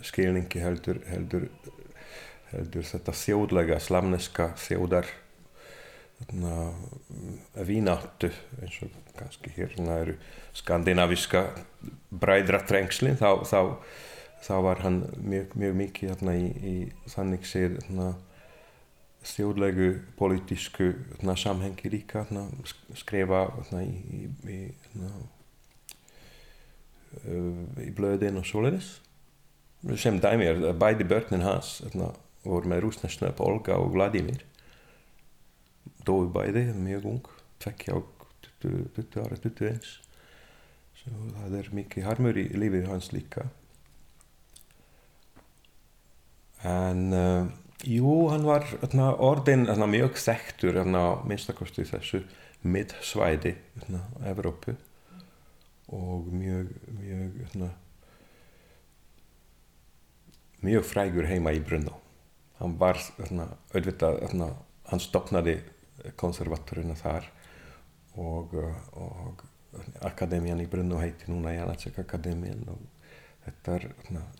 skilningi 0.04 0.62
heldur, 0.64 1.00
heldur, 1.10 1.50
heldur 2.52 2.88
þetta 2.88 3.16
þjóðlega, 3.16 3.80
slamneska 3.80 4.52
þjóðar 4.60 5.12
vínáttu 7.68 8.32
eins 8.62 8.80
og 8.86 8.98
kannski 9.18 9.52
hérna 9.58 10.00
eru 10.04 10.16
skandinaviska 10.56 11.46
bræðratrengsli 12.24 13.16
þá, 13.20 13.44
þá 13.44 13.60
þá 14.44 14.54
var 14.66 14.82
hann 14.84 15.02
mjög, 15.24 15.56
mjög 15.60 15.76
mikið 15.80 16.14
hérna, 16.14 16.36
í, 16.36 16.48
í 16.52 17.10
þannig 17.14 17.48
séð 17.48 17.80
þjóðlegu 19.24 19.90
politísku 20.20 20.90
hérna, 20.92 21.38
samhengi 21.40 21.92
líka 21.94 22.26
hérna, 22.26 22.48
skrifa 23.00 23.46
hérna, 23.56 23.84
í, 23.88 24.28
í, 24.52 24.60
hérna, 24.90 25.12
í 27.84 27.90
blöðin 27.96 28.42
og 28.42 28.48
svoleiðis. 28.50 28.98
Sem 30.00 30.20
dæmi 30.24 30.48
er 30.48 30.64
bæði 30.80 31.08
börnin 31.08 31.44
hans 31.44 31.82
voru 32.44 32.72
með 32.72 32.86
rúsnesnöp 32.86 33.40
Olga 33.44 33.80
og 33.80 33.94
Vladimir. 33.96 34.44
Dói 36.04 36.28
bæði 36.32 36.70
mjög 36.76 37.08
ung 37.14 37.34
tvekki 37.64 37.96
á 37.96 38.00
20 38.64 39.20
ára 39.24 39.36
21 39.44 39.92
svo 41.04 41.28
það 41.36 41.58
er 41.60 41.70
mikið 41.76 42.08
harmur 42.08 42.40
í 42.40 42.46
lífið 42.56 42.88
hans 42.92 43.12
líka 43.16 43.48
en 46.68 47.04
uh, 47.14 47.48
jú, 47.88 48.16
hann 48.32 48.48
var 48.48 48.68
öðna, 48.82 49.12
orðin 49.20 49.68
öðna, 49.72 49.90
mjög 49.92 50.18
þekktur 50.22 50.80
minnstakosti 51.28 51.86
þessu 51.90 52.24
middsvæði 52.64 53.58
Evrópu. 54.30 54.78
Og 55.94 56.30
mjög 56.32 56.72
mjög, 57.00 57.42
öðna, 57.50 57.68
mjög 60.64 60.88
frægur 60.88 61.28
heima 61.28 61.52
í 61.54 61.60
Brunno 61.62 62.00
hann 62.64 62.78
var 62.80 63.00
auðvitað 63.76 64.22
hann 64.88 65.02
stopnaði 65.04 65.58
konservatorina 66.20 66.96
þar 67.00 67.28
og, 68.20 68.54
og 68.96 69.44
akademian 70.06 70.62
í 70.62 70.70
Brunno 70.70 71.00
heiti 71.02 71.32
núna 71.32 71.56
Janacek 71.56 72.00
akademian 72.04 72.64
og 72.72 72.84
þetta 73.46 73.78
er 73.78 73.88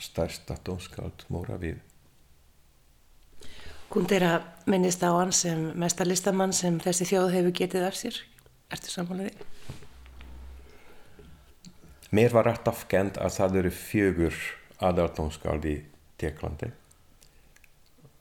stærsta 0.04 0.58
dónskald 0.66 1.26
Móravið 1.34 1.82
Gundera 3.92 4.42
minnist 4.66 5.04
á 5.04 5.12
hann 5.12 5.34
sem 5.36 5.72
mesta 5.76 6.06
listamann 6.08 6.54
sem 6.54 6.80
þessi 6.80 7.10
þjóð 7.12 7.34
hefur 7.36 7.56
getið 7.60 7.88
af 7.90 7.98
sér. 8.00 8.20
Ertu 8.74 8.92
samfólaðið? 8.94 9.44
Mér 12.14 12.34
var 12.34 12.48
alltaf 12.52 12.86
kent 12.90 13.18
að 13.18 13.36
það 13.38 13.56
eru 13.64 13.74
fjögur 13.74 14.36
aðaltónskald 14.84 15.66
í 15.66 15.78
Tjekklandi. 16.22 16.70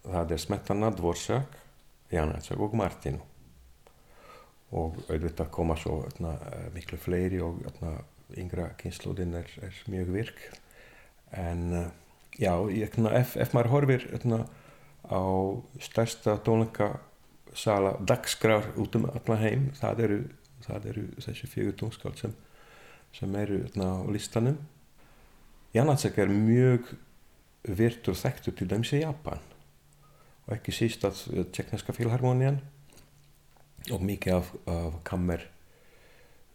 Það 0.06 0.32
er 0.34 0.40
Smetana, 0.40 0.88
Dvorsák, 0.96 1.58
Janacek 2.12 2.62
og 2.62 2.74
Martinu. 2.78 3.20
Og 4.72 4.96
auðvitað 5.12 5.50
koma 5.52 5.76
svo 5.76 5.98
öfna, 6.08 6.32
miklu 6.72 6.96
fleiri 7.00 7.42
og 7.44 7.60
öfna, 7.68 7.98
yngra 8.40 8.70
kynnslóðin 8.80 9.36
er, 9.42 9.52
er 9.60 9.82
mjög 9.92 10.14
virk. 10.16 10.40
En 11.36 11.92
já, 12.40 12.54
ég, 12.72 12.96
ef, 13.12 13.36
ef 13.36 13.52
maður 13.52 13.74
horfir 13.74 14.08
öfna, 14.16 14.46
á 15.08 15.22
stærsta 15.82 16.36
tónleikasala 16.46 17.96
dagskrár 18.06 18.72
út 18.76 18.96
um 18.96 19.08
allan 19.10 19.42
heim 19.42 19.70
það 19.78 20.04
eru, 20.06 20.18
það 20.66 20.90
eru 20.92 21.06
þessi 21.24 21.50
fjögur 21.50 21.78
tónskáld 21.80 22.20
sem, 22.20 22.34
sem 23.12 23.34
eru 23.36 23.64
á 23.78 24.06
listanum 24.10 24.60
Janacek 25.72 26.18
er 26.20 26.28
mjög 26.28 26.90
virt 27.64 28.08
og 28.10 28.18
þekktur 28.18 28.54
til 28.58 28.68
dæmis 28.68 28.92
í 28.92 29.02
Japan 29.02 29.40
og 30.46 30.54
ekki 30.56 30.74
síst 30.74 31.04
að 31.06 31.46
tjekneska 31.54 31.94
filharmonían 31.96 32.60
og 33.90 34.02
mikið 34.04 34.36
af, 34.36 34.50
af 34.70 34.98
kammer 35.06 35.46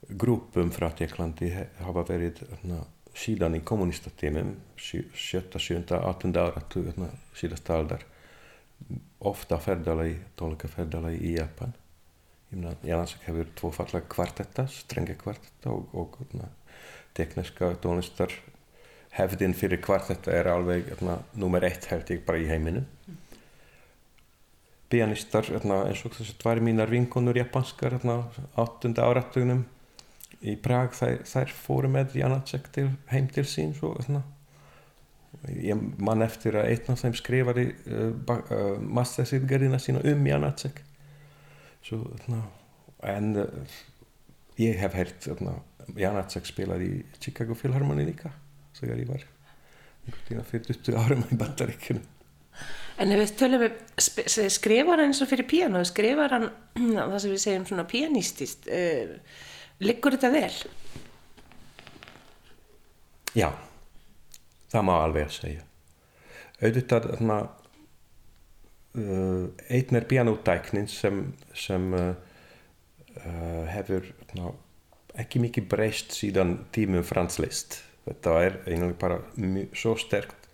grúpum 0.07 0.71
frá 0.71 0.89
Tjekklandi 0.95 1.49
hafa 1.81 2.03
verið 2.07 2.43
na, 2.67 2.83
síðan 3.17 3.57
í 3.57 3.63
kommunistatímum 3.65 4.53
7. 4.77 5.07
7. 5.17 5.81
8. 5.97 6.31
ára 6.37 6.63
síðast 7.35 7.71
aldar 7.73 8.05
ofta 9.27 9.59
ferðalagi, 9.61 10.17
tónleikaferðalagi 10.39 11.21
í 11.25 11.33
Japan. 11.37 11.73
Janasek 12.85 13.25
hefur 13.27 13.49
tvo 13.59 13.71
falla 13.75 14.01
kvartetta, 14.07 14.67
strengi 14.71 15.17
kvartetta 15.19 15.73
og, 15.73 15.91
og 15.97 16.19
na, 16.37 16.47
tekniska 17.17 17.73
tónlistar 17.83 18.31
hefðin 19.17 19.55
fyrir 19.57 19.81
kvartetta 19.83 20.31
er 20.31 20.49
alveg 20.51 20.93
na, 21.03 21.17
nummer 21.35 21.65
eitt 21.67 21.89
held 21.91 22.09
ég 22.13 22.23
bara 22.27 22.39
í 22.39 22.47
heiminu. 22.47 22.85
Pianistar 24.87 25.49
na, 25.67 25.81
eins 25.89 26.05
og 26.07 26.15
þessi 26.15 26.37
tværi 26.39 26.63
mínar 26.63 26.91
vinkonur 26.93 27.35
japanskar 27.35 27.97
8. 27.99 28.93
áratugnum 29.03 29.65
í 30.39 30.55
Prag 30.61 30.93
þær, 30.95 31.23
þær 31.27 31.53
fóru 31.65 31.91
með 31.91 32.15
til, 32.71 32.89
heim 33.11 33.27
til 33.27 33.43
sín 33.43 33.75
svo 33.75 33.95
ég 35.55 35.81
man 36.03 36.23
eftir 36.25 36.57
að 36.59 36.71
einn 36.71 36.91
af 36.93 37.01
þeim 37.01 37.15
skrifari 37.17 37.65
uh, 37.91 38.09
uh, 38.33 38.65
mastersýtgerðina 38.81 39.79
sína 39.81 40.03
um 40.07 40.27
Janacek 40.27 40.83
Svo, 41.85 42.01
þarna, 42.25 42.41
en 43.13 43.29
uh, 43.39 43.75
ég 44.59 44.79
hef 44.81 44.97
heyrt 44.97 45.27
Janacek 45.95 46.49
spilaði 46.49 46.89
í 46.97 47.01
Chicago 47.23 47.55
Philharmoni 47.55 48.07
líka 48.09 48.33
þegar 48.77 48.99
ég 49.03 49.11
var 49.13 50.47
fyrir 50.47 50.73
20 50.73 50.97
árum 50.99 51.23
í 51.31 51.37
bandaríkjunum. 51.39 52.03
En 52.97 53.13
ef 53.13 53.21
við 53.21 53.31
tölum 53.37 53.61
við 53.61 54.49
skrifar 54.51 54.97
hann 54.97 55.11
eins 55.11 55.21
og 55.21 55.29
fyrir 55.29 55.47
piano 55.47 55.83
skrifar 55.87 56.33
hann 56.33 56.49
það 56.97 57.17
sem 57.21 57.35
við 57.35 57.43
segjum 57.45 57.69
svona 57.69 57.87
pianistist 57.87 58.67
liggur 59.79 60.17
þetta 60.17 60.33
vel? 60.33 60.51
Já 63.37 63.51
það 64.71 64.87
má 64.89 64.93
alveg 64.99 65.27
að 65.27 65.35
segja 65.37 65.65
auðvitað 66.57 67.09
þarna, 67.11 67.37
uh, 68.97 69.43
einn 69.69 69.99
er 69.99 70.07
pianotæknin 70.09 70.87
sem, 70.89 71.21
sem 71.53 71.91
uh, 71.93 72.13
uh, 73.21 73.63
hefur 73.69 74.09
ná, 74.37 74.49
ekki 75.21 75.41
mikið 75.43 75.69
breyst 75.69 76.17
síðan 76.17 76.57
tímum 76.73 77.05
franslist 77.05 77.81
þetta 78.07 78.35
er 78.45 78.59
einlega 78.65 78.99
bara 78.99 79.21
mjög, 79.37 79.73
svo 79.77 79.95
sterkt 80.01 80.49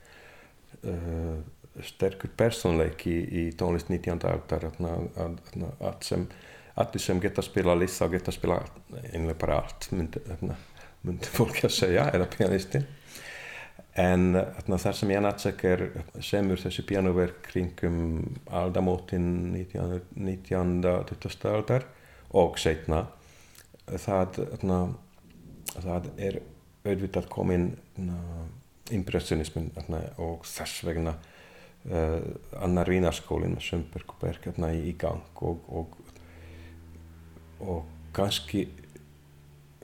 uh, 0.84 1.38
sterkur 1.84 2.30
personleiki 2.38 3.14
í 3.14 3.46
tónlist 3.58 3.90
19. 3.90 4.20
aldar 4.30 4.68
allt 4.70 6.06
sem 6.06 6.28
allir 6.78 7.02
sem 7.02 7.20
geta 7.22 7.42
spila 7.46 7.76
lissa 7.78 8.08
geta 8.10 8.34
spila 8.34 8.60
einlega 9.14 9.38
bara 9.42 9.62
allt 9.62 9.90
myndi, 9.94 10.22
myndi 11.04 11.32
fólk 11.34 11.64
að 11.66 11.76
segja 11.78 12.10
eða 12.14 12.30
pianistinn 12.34 12.86
en 14.00 14.34
þar 14.82 14.98
sem 14.98 15.12
Jan 15.14 15.30
Acek 15.30 15.66
er 15.70 15.84
semur 16.24 16.62
þessi 16.62 16.86
pianoverk 16.90 17.44
kringum 17.46 18.00
aldamótin 18.50 19.28
19. 19.54 20.02
19. 20.18 20.82
20. 21.14 21.50
aldar 21.52 21.86
og 22.34 22.58
setna 22.62 23.04
það, 23.86 24.42
það 25.76 26.10
er 26.18 26.40
auðvitað 26.84 27.30
komin 27.32 27.70
impressionismin 28.92 29.70
og 30.22 30.44
þess 30.48 30.84
vegna 30.88 31.14
uh, 31.16 32.20
annar 32.64 32.90
vínarskólinn 32.90 33.56
með 33.56 33.68
Sundbergberg 33.70 34.50
í 34.74 34.96
gang 35.00 35.44
og, 35.46 35.70
og, 35.70 35.96
og 37.64 37.86
kannski 38.16 38.66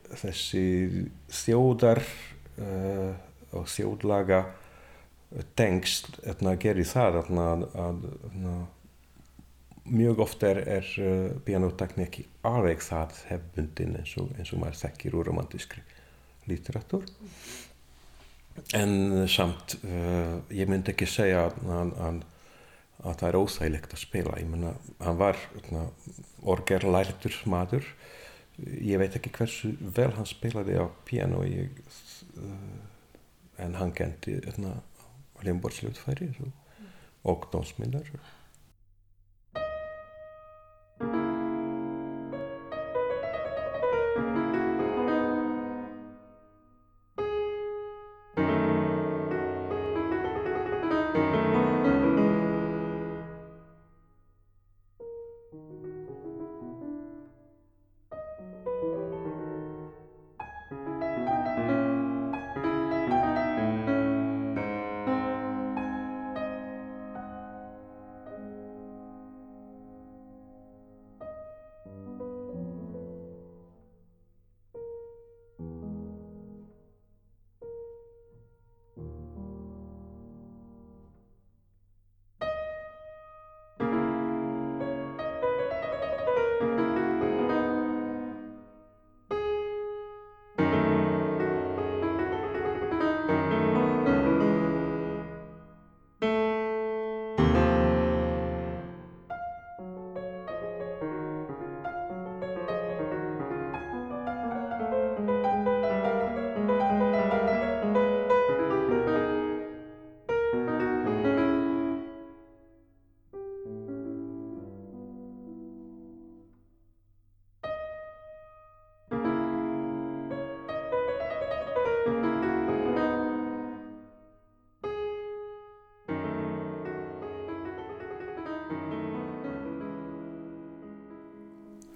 þessi 0.09 0.65
þjóðar 1.29 2.01
uh, 2.59 3.28
og 3.55 3.69
þjóðlaga 3.69 4.43
tengst 5.57 6.19
að 6.25 6.55
gera 6.63 6.85
það 6.89 7.19
að, 7.21 7.63
mjög 9.89 10.23
ofta 10.25 10.49
er, 10.49 10.59
er 10.79 11.39
pianotekni 11.45 12.05
ekki 12.05 12.25
alveg 12.45 12.81
það 12.85 13.15
hefbundin 13.29 13.95
eins 14.01 14.15
og, 14.21 14.29
eins 14.37 14.53
og 14.53 14.61
maður 14.61 14.81
þekkir 14.83 15.17
úr 15.17 15.29
romantískri 15.29 15.85
litteratúr 16.49 17.05
en 18.73 19.25
samt 19.29 19.77
uh, 19.83 20.39
ég 20.53 20.69
myndi 20.69 20.93
ekki 20.93 21.07
segja 21.09 21.45
að, 21.47 21.59
að, 22.05 22.19
að 23.03 23.17
það 23.21 23.27
er 23.29 23.39
óþægilegt 23.39 23.95
að 23.95 24.03
spila. 24.03 24.37
Ég 24.41 24.51
menna, 24.51 24.73
hann 25.03 25.19
var 25.19 25.39
orgerlærtur 26.43 27.37
maður. 27.49 27.87
Ég 28.59 28.99
veit 28.99 29.15
ekki 29.15 29.31
hversu 29.37 29.73
vel 29.79 30.11
hann 30.17 30.27
spilaði 30.27 30.79
á 30.81 30.85
piano. 31.07 31.45
Ég, 31.47 31.79
uh, 32.41 32.88
en 33.59 33.75
hann 33.79 33.93
kendi 33.95 34.39
limborðsljóðfæri 35.45 36.31
og 37.29 37.49
dónsmyndar 37.53 38.11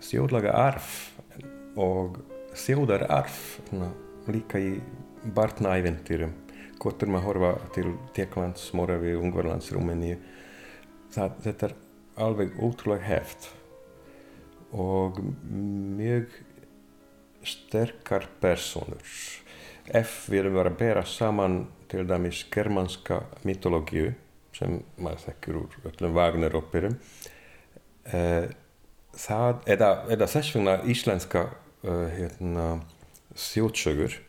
þjóðlaga 0.03 0.53
arf 0.57 0.93
og 1.79 2.19
þjóðararf 2.57 3.39
líka 4.31 4.61
í 4.61 4.75
barnaæventyrum 5.35 6.33
hvort 6.81 7.03
er 7.03 7.11
maður 7.11 7.23
að 7.23 7.27
horfa 7.29 7.73
til 7.75 7.91
Tjekklands, 8.15 8.65
Moravi, 8.75 9.13
Ungverlands, 9.15 9.71
Rúmeni 9.71 10.17
þetta 11.13 11.69
er 11.69 11.75
alveg 12.23 12.57
ótrúlega 12.59 13.07
heft 13.07 13.49
og 14.73 15.21
mjög 15.53 16.33
sterkar 17.45 18.27
personur 18.41 19.05
ef 19.93 20.23
við 20.31 20.43
erum 20.43 20.57
verið 20.57 20.73
að 20.73 20.79
bera 20.79 21.05
saman 21.07 21.57
til 21.91 22.05
dæmis 22.09 22.43
germanska 22.51 23.21
mytológiu 23.45 24.13
sem 24.55 24.79
maður 25.01 25.25
þekkir 25.27 25.59
úr 25.59 25.77
öllum 25.89 26.15
Wagner-óperum 26.17 26.97
eh, 28.09 28.49
það, 29.17 29.63
eða, 29.75 29.89
eða 30.13 30.29
þess 30.33 30.55
vegna 30.55 30.75
íslenska 30.89 31.47
uh, 31.85 32.07
hérna, 32.13 32.67
þjótsögur 33.37 34.19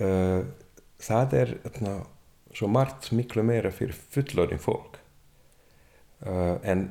uh, 0.00 0.42
það 1.02 1.38
er 1.40 1.54
hérna, 1.64 1.94
svo 2.54 2.70
margt 2.70 3.10
miklu 3.14 3.42
meira 3.46 3.72
fyrir 3.74 3.96
fullorinn 4.14 4.62
fólk. 4.62 5.00
Uh, 6.24 6.56
en 6.64 6.86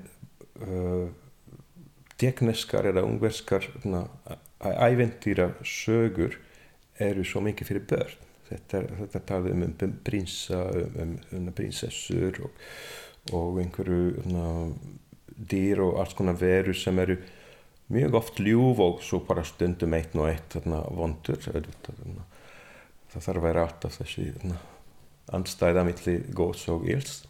tekneskar 2.21 2.85
eða 2.91 3.01
ungverskar 3.07 3.65
hérna, 3.65 4.03
æventýra 4.61 5.49
sögur 5.65 6.35
eru 7.01 7.23
svo 7.25 7.41
mikið 7.43 7.71
fyrir 7.71 7.87
börn. 7.89 8.19
Þetta, 8.49 8.81
þetta 8.99 9.21
talið 9.25 9.55
um, 9.55 9.63
um 9.65 9.93
prinsa 10.05 10.59
um, 10.77 10.97
um, 11.01 11.13
um 11.39 11.47
prinsessur 11.55 12.37
og, 12.43 12.59
og 13.33 13.57
einhverju 13.63 14.01
hérna, 14.19 14.49
dýr 15.37 15.81
og 15.85 15.99
alls 16.01 16.13
konar 16.17 16.37
veru 16.39 16.73
sem 16.77 16.99
eru 16.99 17.17
mjög 17.93 18.15
oft 18.19 18.39
ljúf 18.39 18.79
og 18.83 19.01
svo 19.03 19.19
bara 19.27 19.43
stundum 19.45 19.93
eitt 19.97 20.15
og 20.15 20.29
eitt 20.29 20.57
vondur 20.63 21.39
það 21.43 23.19
þarf 23.19 23.35
að 23.35 23.45
vera 23.45 23.67
alltaf 23.67 23.99
þessi 23.99 24.31
anstæða 25.33 25.85
millir 25.87 26.25
góðs 26.35 26.67
og 26.73 26.87
íls 26.89 27.21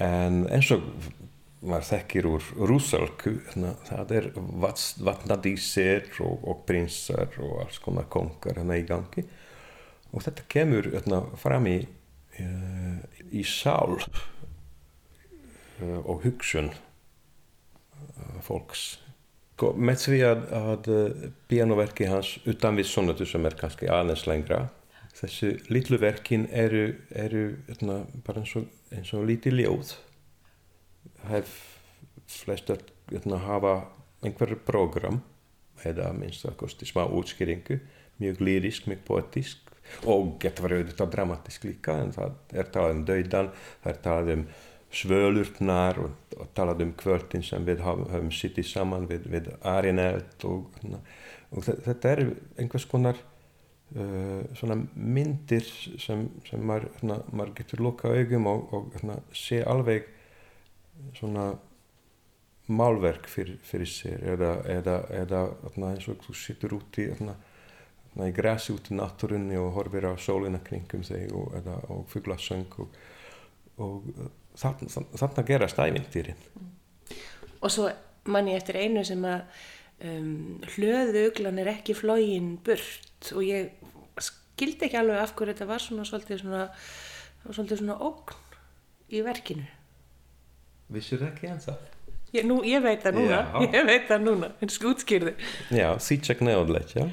en 0.00 0.44
eins 0.50 0.70
og 0.74 0.86
maður 1.60 1.86
þekkir 1.90 2.28
úr 2.30 2.46
rúsalku 2.70 3.34
það 3.88 4.14
er 4.16 4.28
vatnadísir 5.04 6.08
og, 6.24 6.44
og 6.48 6.62
prinsar 6.68 7.34
og 7.42 7.64
alls 7.66 7.80
konar 7.84 8.08
kongar 8.12 8.60
hérna 8.60 8.78
í 8.80 8.86
gangi. 8.88 9.26
Og 10.10 10.24
þetta 10.24 10.46
kemur 10.50 10.88
hérna, 10.90 11.20
fram 11.38 11.68
í, 11.70 11.78
uh, 12.40 12.96
í 13.30 13.44
sál. 13.46 13.98
Eh, 14.00 14.39
og 15.80 16.24
hugsun 16.24 16.72
eh, 16.72 18.40
fólks. 18.46 18.98
Með 19.60 20.04
því 20.06 20.20
að, 20.24 20.44
að 20.56 20.90
eh, 20.96 21.24
pianoverki 21.50 22.08
hans 22.08 22.36
utan 22.48 22.78
við 22.80 22.88
sonatu 22.88 23.28
sem 23.28 23.44
er 23.48 23.58
kannski 23.60 23.90
aðeins 23.92 24.26
lengra 24.28 24.68
þessu 25.20 25.54
litlu 25.72 25.98
verkin 26.00 26.46
eru, 26.52 26.94
eru 27.10 27.44
etna, 27.68 28.04
bara 28.24 28.44
eins 28.44 28.54
og, 28.56 28.68
eins 28.94 29.10
og 29.16 29.26
lítið 29.28 29.58
ljóð. 29.60 29.94
Hef 31.28 31.56
flest 32.30 32.70
að 32.72 32.86
etna, 33.16 33.40
hafa 33.42 33.74
einhverju 34.24 34.60
program 34.64 35.20
eða 35.88 36.12
minnst 36.16 36.46
að 36.46 36.58
kosti 36.60 36.88
smá 36.88 37.02
útskýringu 37.08 37.80
mjög 38.20 38.42
lírisk, 38.44 38.88
mjög 38.88 39.04
poetísk 39.08 39.70
og 40.08 40.36
getur 40.42 40.68
verið 40.68 40.82
auðvitað 40.84 41.14
dramatísk 41.14 41.64
líka 41.66 41.96
en 42.02 42.12
það 42.14 42.34
er 42.52 42.68
talað 42.74 42.92
um 42.94 43.04
daudan 43.08 43.48
það 43.56 43.92
er 43.92 44.02
talað 44.04 44.32
um 44.34 44.44
svölurnar 44.90 46.00
og, 46.02 46.14
og 46.36 46.48
talað 46.56 46.84
um 46.86 46.92
kvöldin 46.98 47.44
sem 47.46 47.66
við 47.66 47.84
höfum 47.86 48.30
sittið 48.34 48.66
saman 48.66 49.06
við, 49.10 49.28
við 49.30 49.50
Arineld 49.66 50.46
og, 50.48 50.80
og 51.54 51.66
þetta 51.66 52.14
er 52.14 52.22
einhvers 52.58 52.86
konar 52.90 53.18
uh, 53.94 54.42
svona 54.58 54.80
myndir 54.94 55.66
sem, 56.02 56.26
sem 56.48 56.64
maður, 56.66 56.90
svona, 56.98 57.20
maður 57.30 57.54
getur 57.60 57.84
loka 57.86 58.10
augum 58.10 58.50
og, 58.50 58.74
og 58.74 58.96
svona, 58.98 59.20
sé 59.36 59.60
alveg 59.62 60.10
svona 61.18 61.52
málverk 62.70 63.30
fyrir, 63.30 63.58
fyrir 63.66 63.88
sér 63.90 64.26
eða, 64.34 64.50
eða, 64.70 64.96
eða 65.22 65.46
eins 65.90 66.10
og 66.10 66.20
þú 66.26 66.34
sittur 66.38 66.76
úti 66.76 67.06
í 67.06 68.30
græsi 68.34 68.74
út 68.74 68.90
í 68.90 68.98
náttúrunni 68.98 69.58
og 69.58 69.72
horfir 69.78 70.06
á 70.10 70.14
sólina 70.18 70.60
kringum 70.66 71.02
þig 71.06 71.30
og, 71.34 71.54
og 71.90 72.04
fugglasöng 72.10 72.78
og, 72.82 73.00
og 73.78 74.06
þannig 74.60 75.42
að 75.42 75.50
gera 75.50 75.68
stævindýrin 75.70 76.40
og 77.60 77.72
svo 77.72 77.90
mann 78.30 78.48
ég 78.50 78.60
eftir 78.60 78.78
einu 78.80 79.04
sem 79.06 79.24
að 79.28 79.42
um, 80.06 80.60
hlöðu 80.76 81.26
uglan 81.30 81.60
er 81.62 81.72
ekki 81.74 81.96
flógin 81.98 82.54
burt 82.64 83.32
og 83.34 83.44
ég 83.46 83.72
skildi 84.20 84.88
ekki 84.88 85.00
alveg 85.00 85.22
af 85.22 85.34
hverju 85.36 85.54
þetta 85.54 85.70
var 85.70 85.84
svona 85.84 86.06
svolítið 86.08 86.42
svona, 86.44 86.64
svolítið 87.48 87.82
svona 87.82 87.98
ógn 88.10 88.36
í 89.10 89.24
verkinu 89.26 89.68
Vissur 90.90 91.22
ekki 91.22 91.46
eins 91.50 91.68
að? 91.70 91.82
Ég, 92.34 92.46
nú, 92.46 92.60
ég 92.66 92.82
veit 92.82 93.02
það 93.02 93.18
núna, 93.18 93.40
já. 93.42 93.62
ég 93.76 93.86
veit 93.88 94.06
það 94.06 94.22
núna, 94.26 94.48
en 94.62 94.70
skútskýrði. 94.70 95.32
Já, 95.74 95.88
neðanleit, 96.46 96.94
já. 96.94 97.06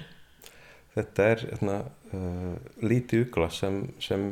Þetta 0.97 1.25
er 1.31 1.43
hérna, 1.45 1.77
uh, 2.13 2.53
lítið 2.85 3.27
ugla 3.27 3.49
sem, 3.53 3.79
sem 4.01 4.27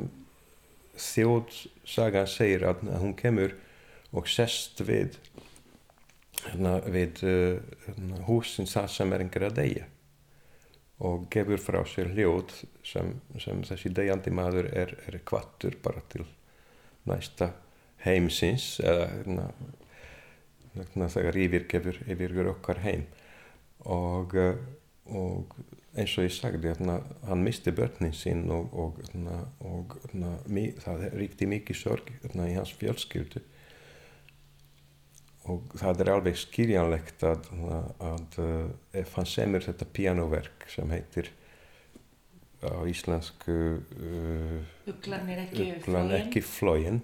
þjóðsagan 1.01 2.29
segir 2.29 2.65
að 2.69 2.85
hún 3.01 3.15
kemur 3.19 3.55
og 4.15 4.29
sest 4.31 4.79
við, 4.85 5.17
hérna, 6.45 6.77
við 6.85 7.25
uh, 7.27 7.59
hérna, 7.87 8.21
húsin 8.29 8.69
það 8.69 8.89
sem 8.93 9.13
er 9.13 9.25
einhverja 9.25 9.55
degja 9.57 9.89
og 11.03 11.25
gefur 11.31 11.59
frá 11.59 11.81
sér 11.91 12.13
hljóð 12.15 12.53
sem, 12.87 13.11
sem 13.41 13.63
þessi 13.67 13.91
degjandi 13.91 14.31
maður 14.31 14.69
er, 14.71 14.93
er 15.09 15.19
kvattur 15.27 15.75
bara 15.83 16.03
til 16.11 16.23
næsta 17.09 17.51
heimsins 18.05 18.77
eða 18.79 19.09
hérna, 20.75 21.09
þegar 21.11 21.39
yfirgefur 21.43 21.99
yfir 22.07 22.51
okkar 22.53 22.81
heim. 22.85 23.05
Og, 23.91 24.35
eh, 24.39 24.55
og 25.11 25.51
eins 25.95 26.15
og 26.19 26.27
ég 26.27 26.35
sagði 26.35 26.71
hérna, 26.71 26.99
hann 27.27 27.43
misti 27.45 27.73
börnin 27.75 28.15
sín 28.15 28.45
og, 28.51 28.73
og, 28.73 28.99
hérna, 29.01 29.39
og 29.63 29.95
hérna, 30.03 30.33
það 30.83 31.05
ríkti 31.15 31.47
mikið 31.49 31.79
sorg 31.79 32.11
í 32.11 32.55
hans 32.57 32.73
fjölskyldu. 32.79 33.43
Og 35.53 35.75
það 35.77 36.01
er 36.01 36.13
alveg 36.15 36.37
skiljanlegt 36.41 37.25
að, 37.27 37.49
að 38.01 38.39
eh, 38.41 39.01
ef 39.03 39.17
hann 39.19 39.27
semur 39.29 39.65
þetta 39.65 39.85
pianoverk 39.93 40.65
sem 40.73 40.89
heitir 40.89 41.29
á 42.65 42.81
íslensku 42.89 43.53
uh, 43.77 44.87
Uglan 44.89 45.27
er 45.29 45.43
ekki, 45.43 45.67
ekki 46.17 46.41
flógin 46.41 47.03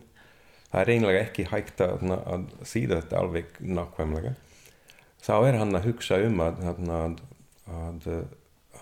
það 0.72 0.82
er 0.82 0.92
einlega 0.96 1.24
ekki 1.26 1.48
hægt 1.52 1.84
að, 1.84 2.06
að 2.16 2.46
þýða 2.64 3.00
þetta 3.02 3.20
alveg 3.20 3.58
nákvæmlega. 3.60 4.36
Þá 5.22 5.34
er 5.38 5.58
hann 5.60 5.78
að 5.78 5.88
hugsa 5.90 6.20
um 6.26 6.40
að, 6.42 6.62
að, 6.66 8.16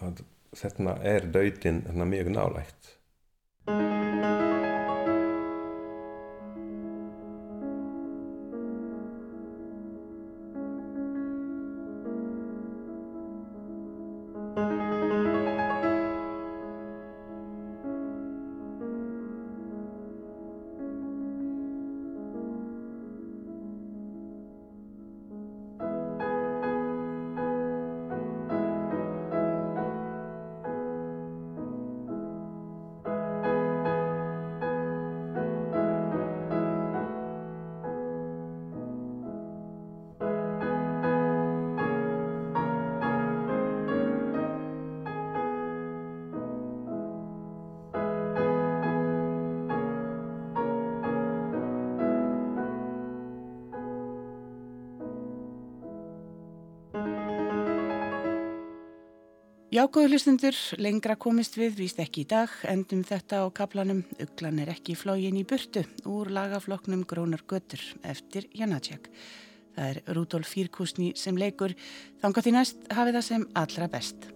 að 0.06 0.24
þetta 0.60 0.96
er 1.06 1.28
döitin 1.34 1.84
mjög 2.10 2.32
nálægt 2.36 2.96
Jágóðu 59.80 60.10
hlustundur, 60.10 60.58
lengra 60.76 61.14
komist 61.16 61.54
við, 61.56 61.78
víst 61.80 62.02
ekki 62.04 62.26
í 62.26 62.28
dag, 62.28 62.52
endum 62.68 63.00
þetta 63.08 63.38
á 63.40 63.56
kaplanum 63.56 64.02
Uglan 64.20 64.58
er 64.60 64.74
ekki 64.74 64.92
flógin 65.00 65.38
í 65.40 65.46
burtu 65.48 65.86
úr 66.04 66.28
lagafloknum 66.36 67.06
Grónar 67.08 67.46
Götur 67.48 67.86
eftir 68.04 68.50
Janacek. 68.60 69.08
Það 69.78 69.94
er 69.94 70.02
Rúdolf 70.18 70.52
Fírkusni 70.52 71.14
sem 71.16 71.40
leikur, 71.40 71.78
þángat 72.20 72.52
í 72.52 72.56
næst 72.58 72.92
hafið 72.92 73.22
það 73.22 73.28
sem 73.30 73.48
allra 73.64 73.88
best. 73.96 74.29